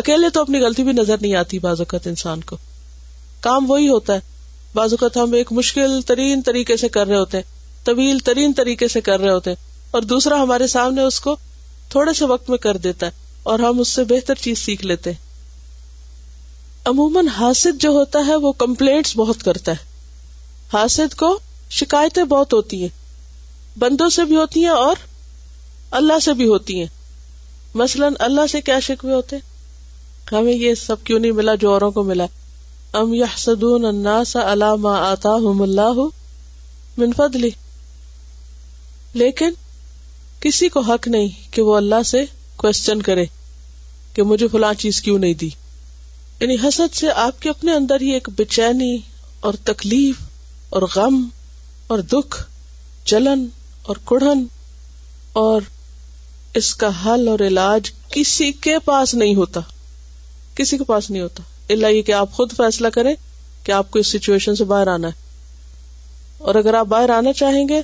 اکیلے 0.00 0.28
تو 0.36 0.40
اپنی 0.46 0.60
غلطی 0.62 0.82
بھی 0.88 0.92
نظر 0.92 1.20
نہیں 1.20 1.34
آتی 1.42 1.58
بعض 1.66 1.80
اوقات 1.80 2.06
انسان 2.12 2.40
کو 2.48 2.56
کام 3.46 3.70
وہی 3.70 3.88
ہوتا 3.88 4.14
ہے 4.14 4.26
بعض 4.74 4.92
اوقات 4.94 5.16
ہم 5.22 5.32
ایک 5.42 5.52
مشکل 5.60 6.00
ترین 6.06 6.42
طریقے 6.50 6.76
سے 6.82 6.88
کر 6.98 7.06
رہے 7.08 7.16
ہوتے 7.22 7.36
ہیں 7.38 7.84
طویل 7.86 8.18
ترین 8.30 8.52
طریقے 8.62 8.88
سے 8.96 9.00
کر 9.10 9.20
رہے 9.20 9.30
ہوتے 9.36 9.50
ہیں 9.50 9.56
اور 9.92 10.02
دوسرا 10.16 10.42
ہمارے 10.42 10.66
سامنے 10.74 11.02
اس 11.12 11.20
کو 11.28 11.36
تھوڑے 11.94 12.12
سے 12.22 12.32
وقت 12.34 12.50
میں 12.50 12.58
کر 12.66 12.76
دیتا 12.90 13.06
ہے 13.06 13.10
اور 13.52 13.58
ہم 13.68 13.80
اس 13.80 13.88
سے 13.98 14.04
بہتر 14.16 14.42
چیز 14.48 14.58
سیکھ 14.64 14.84
لیتے 14.86 15.10
ہیں 15.10 15.26
عموماً 16.90 17.28
حاسد 17.38 17.80
جو 17.82 17.90
ہوتا 18.02 18.26
ہے 18.26 18.36
وہ 18.46 18.52
کمپلینٹس 18.64 19.16
بہت 19.24 19.42
کرتا 19.50 19.72
ہے 19.72 19.86
حاسد 20.76 21.14
کو 21.24 21.38
شکایتیں 21.80 22.24
بہت 22.24 22.52
ہوتی 22.54 22.82
ہیں 22.82 22.88
بندوں 23.78 24.08
سے 24.10 24.24
بھی 24.28 24.36
ہوتی 24.36 24.60
ہیں 24.64 24.70
اور 24.86 24.96
اللہ 25.98 26.18
سے 26.22 26.32
بھی 26.38 26.46
ہوتی 26.46 26.78
ہیں 26.78 26.86
مثلا 27.80 28.06
اللہ 28.26 28.46
سے 28.50 28.60
کیا 28.68 28.78
شکوے 28.86 29.12
ہوتے 29.12 29.36
ہمیں 30.32 30.52
یہ 30.52 30.74
سب 30.84 31.02
کیوں 31.10 31.18
نہیں 31.18 31.32
ملا 31.32 31.54
جو 31.60 31.72
اوروں 31.72 31.90
کو 31.98 32.02
ملا 32.10 32.24
ام 33.00 33.12
یا 33.14 33.26
سدون 33.44 33.84
اناسا 33.84 34.74
ما 34.84 34.96
آتا 35.10 35.32
ہوں 35.44 35.62
اللہ 35.62 36.00
منفد 37.00 37.36
لی 37.44 37.50
لیکن 39.22 39.50
کسی 40.40 40.68
کو 40.76 40.80
حق 40.88 41.06
نہیں 41.14 41.28
کہ 41.54 41.62
وہ 41.68 41.76
اللہ 41.76 42.02
سے 42.10 42.22
کوشچن 42.64 43.02
کرے 43.10 43.24
کہ 44.14 44.22
مجھے 44.32 44.48
فلاں 44.52 44.72
چیز 44.78 45.00
کیوں 45.02 45.18
نہیں 45.24 45.34
دی 45.42 45.48
یعنی 46.40 46.54
حسد 46.66 46.94
سے 46.94 47.10
آپ 47.26 47.40
کے 47.42 47.48
اپنے 47.50 47.74
اندر 47.74 48.00
ہی 48.00 48.10
ایک 48.14 48.28
بے 48.38 48.44
چینی 48.58 48.96
اور 49.48 49.54
تکلیف 49.70 50.20
اور 50.76 50.82
غم 50.94 51.22
اور 51.94 51.98
دکھ 52.14 52.36
جلن 53.12 53.46
اور 53.90 53.96
اور 53.96 54.20
کڑھن 54.20 55.60
اس 56.58 56.74
کا 56.80 56.88
حل 57.04 57.28
اور 57.28 57.40
علاج 57.46 57.90
کسی 58.12 58.50
کے 58.66 58.78
پاس 58.84 59.14
نہیں 59.14 59.34
ہوتا 59.34 59.60
کسی 60.56 60.78
کے 60.78 60.84
پاس 60.90 61.10
نہیں 61.10 61.22
ہوتا 61.22 61.42
اللہ 61.72 61.92
یہ 61.94 62.02
کہ 62.08 62.12
آپ 62.12 62.32
خود 62.32 62.52
فیصلہ 62.56 62.88
کریں 62.96 63.14
کہ 63.64 63.72
آپ 63.72 63.90
کو 63.90 63.98
اس 63.98 64.06
سچویشن 64.16 64.56
سے 64.56 64.64
باہر 64.74 64.86
آنا 64.94 65.08
ہے 65.08 66.44
اور 66.50 66.54
اگر 66.62 66.74
آپ 66.80 66.86
باہر 66.92 67.10
آنا 67.16 67.32
چاہیں 67.40 67.64
گے 67.68 67.80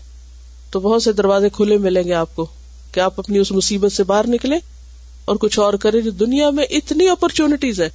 تو 0.71 0.81
بہت 0.87 1.03
سے 1.03 1.13
دروازے 1.23 1.49
کھلے 1.57 1.79
ملیں 1.89 2.05
گے 2.09 2.15
آپ 2.25 2.35
کو 2.37 2.47
کہ 2.93 3.01
آپ 3.01 3.19
اپنی 3.21 3.39
اس 3.39 3.53
مصیبت 3.53 3.93
سے 3.93 4.05
باہر 4.13 4.27
نکلیں 4.37 4.59
اور 5.31 5.37
کچھ 5.41 5.59
اور 5.61 5.75
کریں 5.87 6.01
جو 6.01 6.11
دنیا 6.27 6.49
میں 6.59 6.65
اتنی 6.79 7.09
اپرچونٹیز 7.09 7.81
ہے 7.81 7.89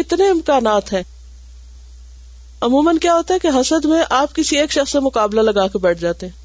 اتنے 0.00 0.28
امکانات 0.30 0.92
ہیں 0.92 1.02
عموماً 2.68 2.98
کیا 3.04 3.14
ہوتا 3.14 3.34
ہے 3.34 3.38
کہ 3.38 3.48
حسد 3.60 3.84
میں 3.94 4.02
آپ 4.20 4.34
کسی 4.34 4.58
ایک 4.58 4.72
شخص 4.72 4.92
سے 4.92 5.00
مقابلہ 5.10 5.40
لگا 5.50 5.66
کے 5.72 5.78
بیٹھ 5.82 6.00
جاتے 6.00 6.26
ہیں 6.26 6.38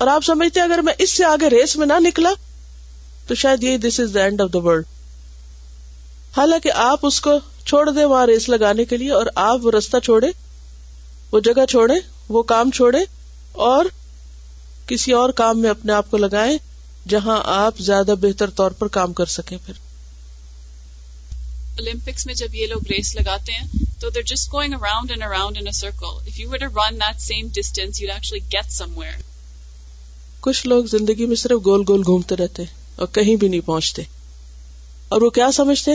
اور 0.00 0.06
آپ 0.08 0.24
سمجھتے 0.24 0.60
اگر 0.60 0.78
میں 0.84 0.92
اس 1.04 1.10
سے 1.12 1.24
آگے 1.24 1.48
ریس 1.50 1.76
میں 1.76 1.86
نہ 1.86 1.92
نکلا 2.02 2.30
تو 3.26 3.34
شاید 3.40 3.62
یہ 3.64 3.76
this 3.86 3.98
is 4.00 4.12
the 4.14 4.22
end 4.24 4.40
of 4.40 4.52
the 4.52 4.58
world 4.66 4.84
حالانکہ 6.36 6.72
آپ 6.82 7.06
اس 7.06 7.20
کو 7.20 7.38
چھوڑ 7.66 7.88
دیں 7.90 8.04
وہاں 8.04 8.26
ریس 8.26 8.48
لگانے 8.48 8.84
کے 8.92 8.96
لیے 8.96 9.10
اور 9.12 9.26
آپ 9.46 9.64
وہ 9.64 9.70
رستہ 9.78 9.96
چھوڑے 10.08 10.28
وہ 11.32 11.40
جگہ 11.48 11.64
چھوڑے 11.70 11.94
وہ 12.36 12.42
کام 12.52 12.70
چھوڑے 12.78 12.98
اور 13.70 13.84
کسی 14.92 15.12
اور 15.22 15.30
کام 15.40 15.60
میں 15.62 15.70
اپنے 15.70 15.92
آپ 15.92 16.10
کو 16.10 16.16
لگائیں 16.16 16.56
جہاں 17.12 17.40
آپ 17.56 17.78
زیادہ 17.88 18.14
بہتر 18.22 18.50
طور 18.60 18.70
پر 18.78 18.88
کام 18.98 19.12
کر 19.20 19.24
سکیں 19.36 19.56
پھر 19.66 19.72
اولمپکس 21.78 22.26
میں 22.26 22.34
جب 22.34 22.54
یہ 22.60 22.66
لوگ 22.66 22.86
ریس 22.92 23.14
لگاتے 23.16 23.52
ہیں 23.58 23.66
تو 24.00 24.10
there 24.14 24.22
just 24.34 24.52
going 24.52 24.74
around 24.80 25.12
around 25.22 25.56
and 25.56 25.68
in 25.68 25.72
circle 25.80 26.16
if 26.26 26.38
you 26.40 26.50
you 26.54 26.66
run 26.86 26.96
that 27.04 27.20
same 27.30 27.48
distance 27.60 28.02
actually 28.12 28.44
get 28.54 28.70
somewhere 28.98 29.16
کچھ 30.40 30.66
لوگ 30.66 30.84
زندگی 30.90 31.26
میں 31.26 31.36
صرف 31.36 31.64
گول 31.64 31.82
گول 31.88 32.02
گھومتے 32.06 32.36
رہتے 32.36 32.62
اور 33.00 33.06
کہیں 33.12 33.34
بھی 33.36 33.48
نہیں 33.48 33.60
پہنچتے 33.66 34.02
اور 35.14 35.22
وہ 35.22 35.30
کیا 35.38 35.50
سمجھتے 35.52 35.90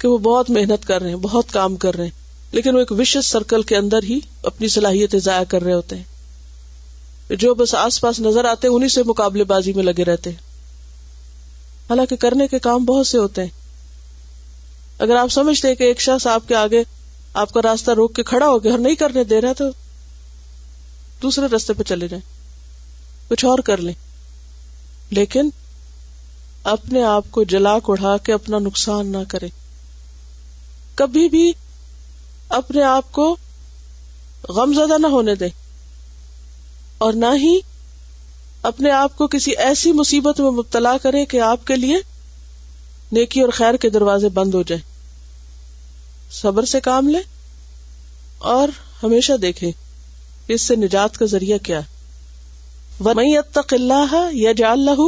کہ 0.00 0.08
وہ 0.08 0.18
بہت 0.26 0.50
محنت 0.56 0.86
کر 0.86 1.00
رہے 1.02 1.08
ہیں 1.10 1.16
بہت 1.22 1.52
کام 1.52 1.76
کر 1.84 1.96
رہے 1.96 2.04
ہیں 2.04 2.24
لیکن 2.54 2.74
وہ 2.74 2.80
ایک 2.80 2.92
وش 2.98 3.16
سرکل 3.26 3.62
کے 3.70 3.76
اندر 3.76 4.02
ہی 4.08 4.18
اپنی 4.50 4.68
صلاحیتیں 4.74 5.18
ضائع 5.20 5.44
کر 5.48 5.62
رہے 5.62 5.72
ہوتے 5.72 5.96
ہیں 5.96 7.34
جو 7.40 7.54
بس 7.60 7.74
آس 7.74 8.00
پاس 8.00 8.20
نظر 8.20 8.44
آتے 8.44 8.68
انہیں 8.74 8.88
سے 8.88 9.02
مقابلے 9.06 9.44
بازی 9.52 9.72
میں 9.76 9.82
لگے 9.84 10.04
رہتے 10.04 10.30
ہیں 10.30 10.44
حالانکہ 11.88 12.16
کرنے 12.24 12.46
کے 12.48 12.58
کام 12.58 12.84
بہت 12.84 13.06
سے 13.06 13.18
ہوتے 13.18 13.42
ہیں 13.42 13.50
اگر 15.06 15.16
آپ 15.16 15.28
سمجھتے 15.32 15.74
کہ 15.74 15.84
ایک 15.84 16.00
شخص 16.00 16.26
آپ 16.26 16.46
کے 16.48 16.54
آگے 16.56 16.82
آپ 17.42 17.52
کا 17.52 17.60
راستہ 17.64 17.90
روک 18.02 18.14
کے 18.16 18.22
کھڑا 18.30 18.48
ہو 18.48 18.58
کے 18.66 18.70
اور 18.70 18.78
نہیں 18.78 18.94
کرنے 19.02 19.24
دے 19.32 19.40
رہا 19.40 19.52
تو 19.58 19.64
دوسرے 21.22 21.46
رستے 21.54 21.72
پہ 21.78 21.82
چلے 21.90 22.08
جائیں 22.08 22.22
کچھ 23.28 23.44
اور 23.44 23.58
کر 23.68 23.80
لیں 23.86 23.92
لیکن 25.16 25.48
اپنے 26.74 27.02
آپ 27.04 27.24
کو 27.30 27.42
جلا 27.52 27.78
کوڑھا 27.86 28.16
کے 28.26 28.32
اپنا 28.32 28.58
نقصان 28.58 29.06
نہ 29.12 29.16
کرے 29.28 29.48
کبھی 31.00 31.28
بھی 31.28 31.50
اپنے 32.58 32.82
آپ 32.84 33.10
کو 33.12 33.34
غم 34.56 34.72
زدہ 34.74 34.98
نہ 35.00 35.06
ہونے 35.14 35.34
دیں 35.34 35.48
اور 37.06 37.12
نہ 37.22 37.32
ہی 37.42 37.58
اپنے 38.72 38.90
آپ 38.90 39.16
کو 39.16 39.26
کسی 39.34 39.52
ایسی 39.64 39.92
مصیبت 39.92 40.40
میں 40.40 40.50
مبتلا 40.50 40.96
کرے 41.02 41.24
کہ 41.32 41.40
آپ 41.48 41.66
کے 41.66 41.76
لیے 41.76 41.96
نیکی 43.12 43.40
اور 43.40 43.48
خیر 43.56 43.76
کے 43.82 43.88
دروازے 43.96 44.28
بند 44.38 44.54
ہو 44.54 44.62
جائیں 44.70 44.82
صبر 46.40 46.64
سے 46.74 46.80
کام 46.86 47.08
لے 47.08 47.18
اور 48.54 48.68
ہمیشہ 49.02 49.32
دیکھے 49.42 49.70
اس 50.54 50.62
سے 50.68 50.76
نجات 50.76 51.18
کا 51.18 51.26
ذریعہ 51.32 51.58
کیا 51.68 51.78
ہے 51.80 51.94
اللہ 53.00 54.16
یا 54.34 54.52
جا 54.56 54.70
اللہ 54.72 55.00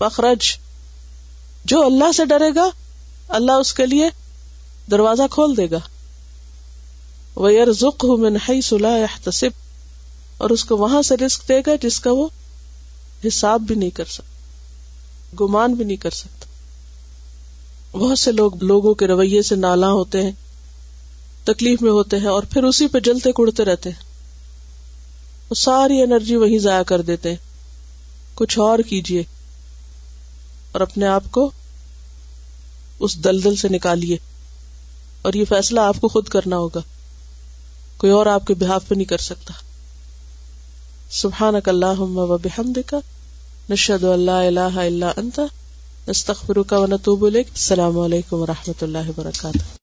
بخرج 0.00 0.50
جو 1.70 1.84
اللہ 1.84 2.12
سے 2.16 2.24
ڈرے 2.32 2.54
گا 2.54 2.68
اللہ 3.36 3.52
اس 3.60 3.72
کے 3.74 3.86
لیے 3.86 4.08
دروازہ 4.90 5.22
کھول 5.30 5.56
دے 5.56 5.66
گا 5.70 5.78
وہ 7.36 7.52
یار 7.52 7.72
ذک 7.80 8.04
ہوں 8.08 8.16
میں 8.16 8.30
نہ 8.30 8.38
ہی 8.50 8.58
اس 10.50 10.64
کو 10.64 10.76
وہاں 10.76 11.00
سے 11.08 11.16
رسک 11.24 11.48
دے 11.48 11.60
گا 11.66 11.74
جس 11.82 11.98
کا 12.00 12.10
وہ 12.16 12.28
حساب 13.26 13.60
بھی 13.66 13.74
نہیں 13.74 13.90
کر 13.96 14.04
سکتا 14.14 15.34
گمان 15.40 15.72
بھی 15.74 15.84
نہیں 15.84 15.96
کر 16.02 16.10
سکتا 16.14 17.98
بہت 17.98 18.18
سے 18.18 18.32
لوگ 18.32 18.62
لوگوں 18.70 18.94
کے 19.00 19.06
رویے 19.06 19.42
سے 19.48 19.56
نالاں 19.56 19.90
ہوتے 19.92 20.22
ہیں 20.22 20.32
تکلیف 21.44 21.82
میں 21.82 21.90
ہوتے 21.92 22.18
ہیں 22.18 22.28
اور 22.28 22.42
پھر 22.52 22.64
اسی 22.64 22.86
پہ 22.94 23.00
جلتے 23.08 23.32
کڑتے 23.36 23.64
رہتے 23.64 23.90
ہیں 23.90 24.05
وہ 25.50 25.54
ساری 25.54 26.00
انرجی 26.02 26.36
وہیں 26.36 26.82
کر 26.86 27.00
دیتے 27.10 27.30
ہیں 27.30 27.44
کچھ 28.36 28.58
اور 28.58 28.78
کیجیے 28.88 29.22
اور 30.72 30.80
اپنے 30.80 31.06
آپ 31.08 31.30
کو 31.32 31.50
اس 33.06 33.16
دلدل 33.24 33.56
سے 33.56 33.68
نکالیے 33.74 34.16
اور 35.28 35.34
یہ 35.34 35.44
فیصلہ 35.48 35.80
آپ 35.92 36.00
کو 36.00 36.08
خود 36.14 36.28
کرنا 36.34 36.56
ہوگا 36.64 36.80
کوئی 37.98 38.12
اور 38.12 38.26
آپ 38.34 38.46
کے 38.46 38.54
بحاف 38.64 38.88
پہ 38.88 38.94
نہیں 38.94 39.04
کر 39.14 39.24
سکتا 39.28 39.54
سبحانک 41.20 41.68
اللہم 41.68 42.18
و 42.18 42.36
نشہد 43.70 44.04
اللہ 44.12 44.48
الہ 44.50 44.72
الا 44.84 45.12
نستغفرک 46.08 46.72
و 46.78 46.84
نتوب 46.90 47.24
علیک 47.26 47.48
السلام 47.54 47.98
علیکم 48.04 48.42
و 48.42 48.46
رحمت 48.46 48.82
اللہ 48.82 49.08
وبرکاتہ 49.10 49.75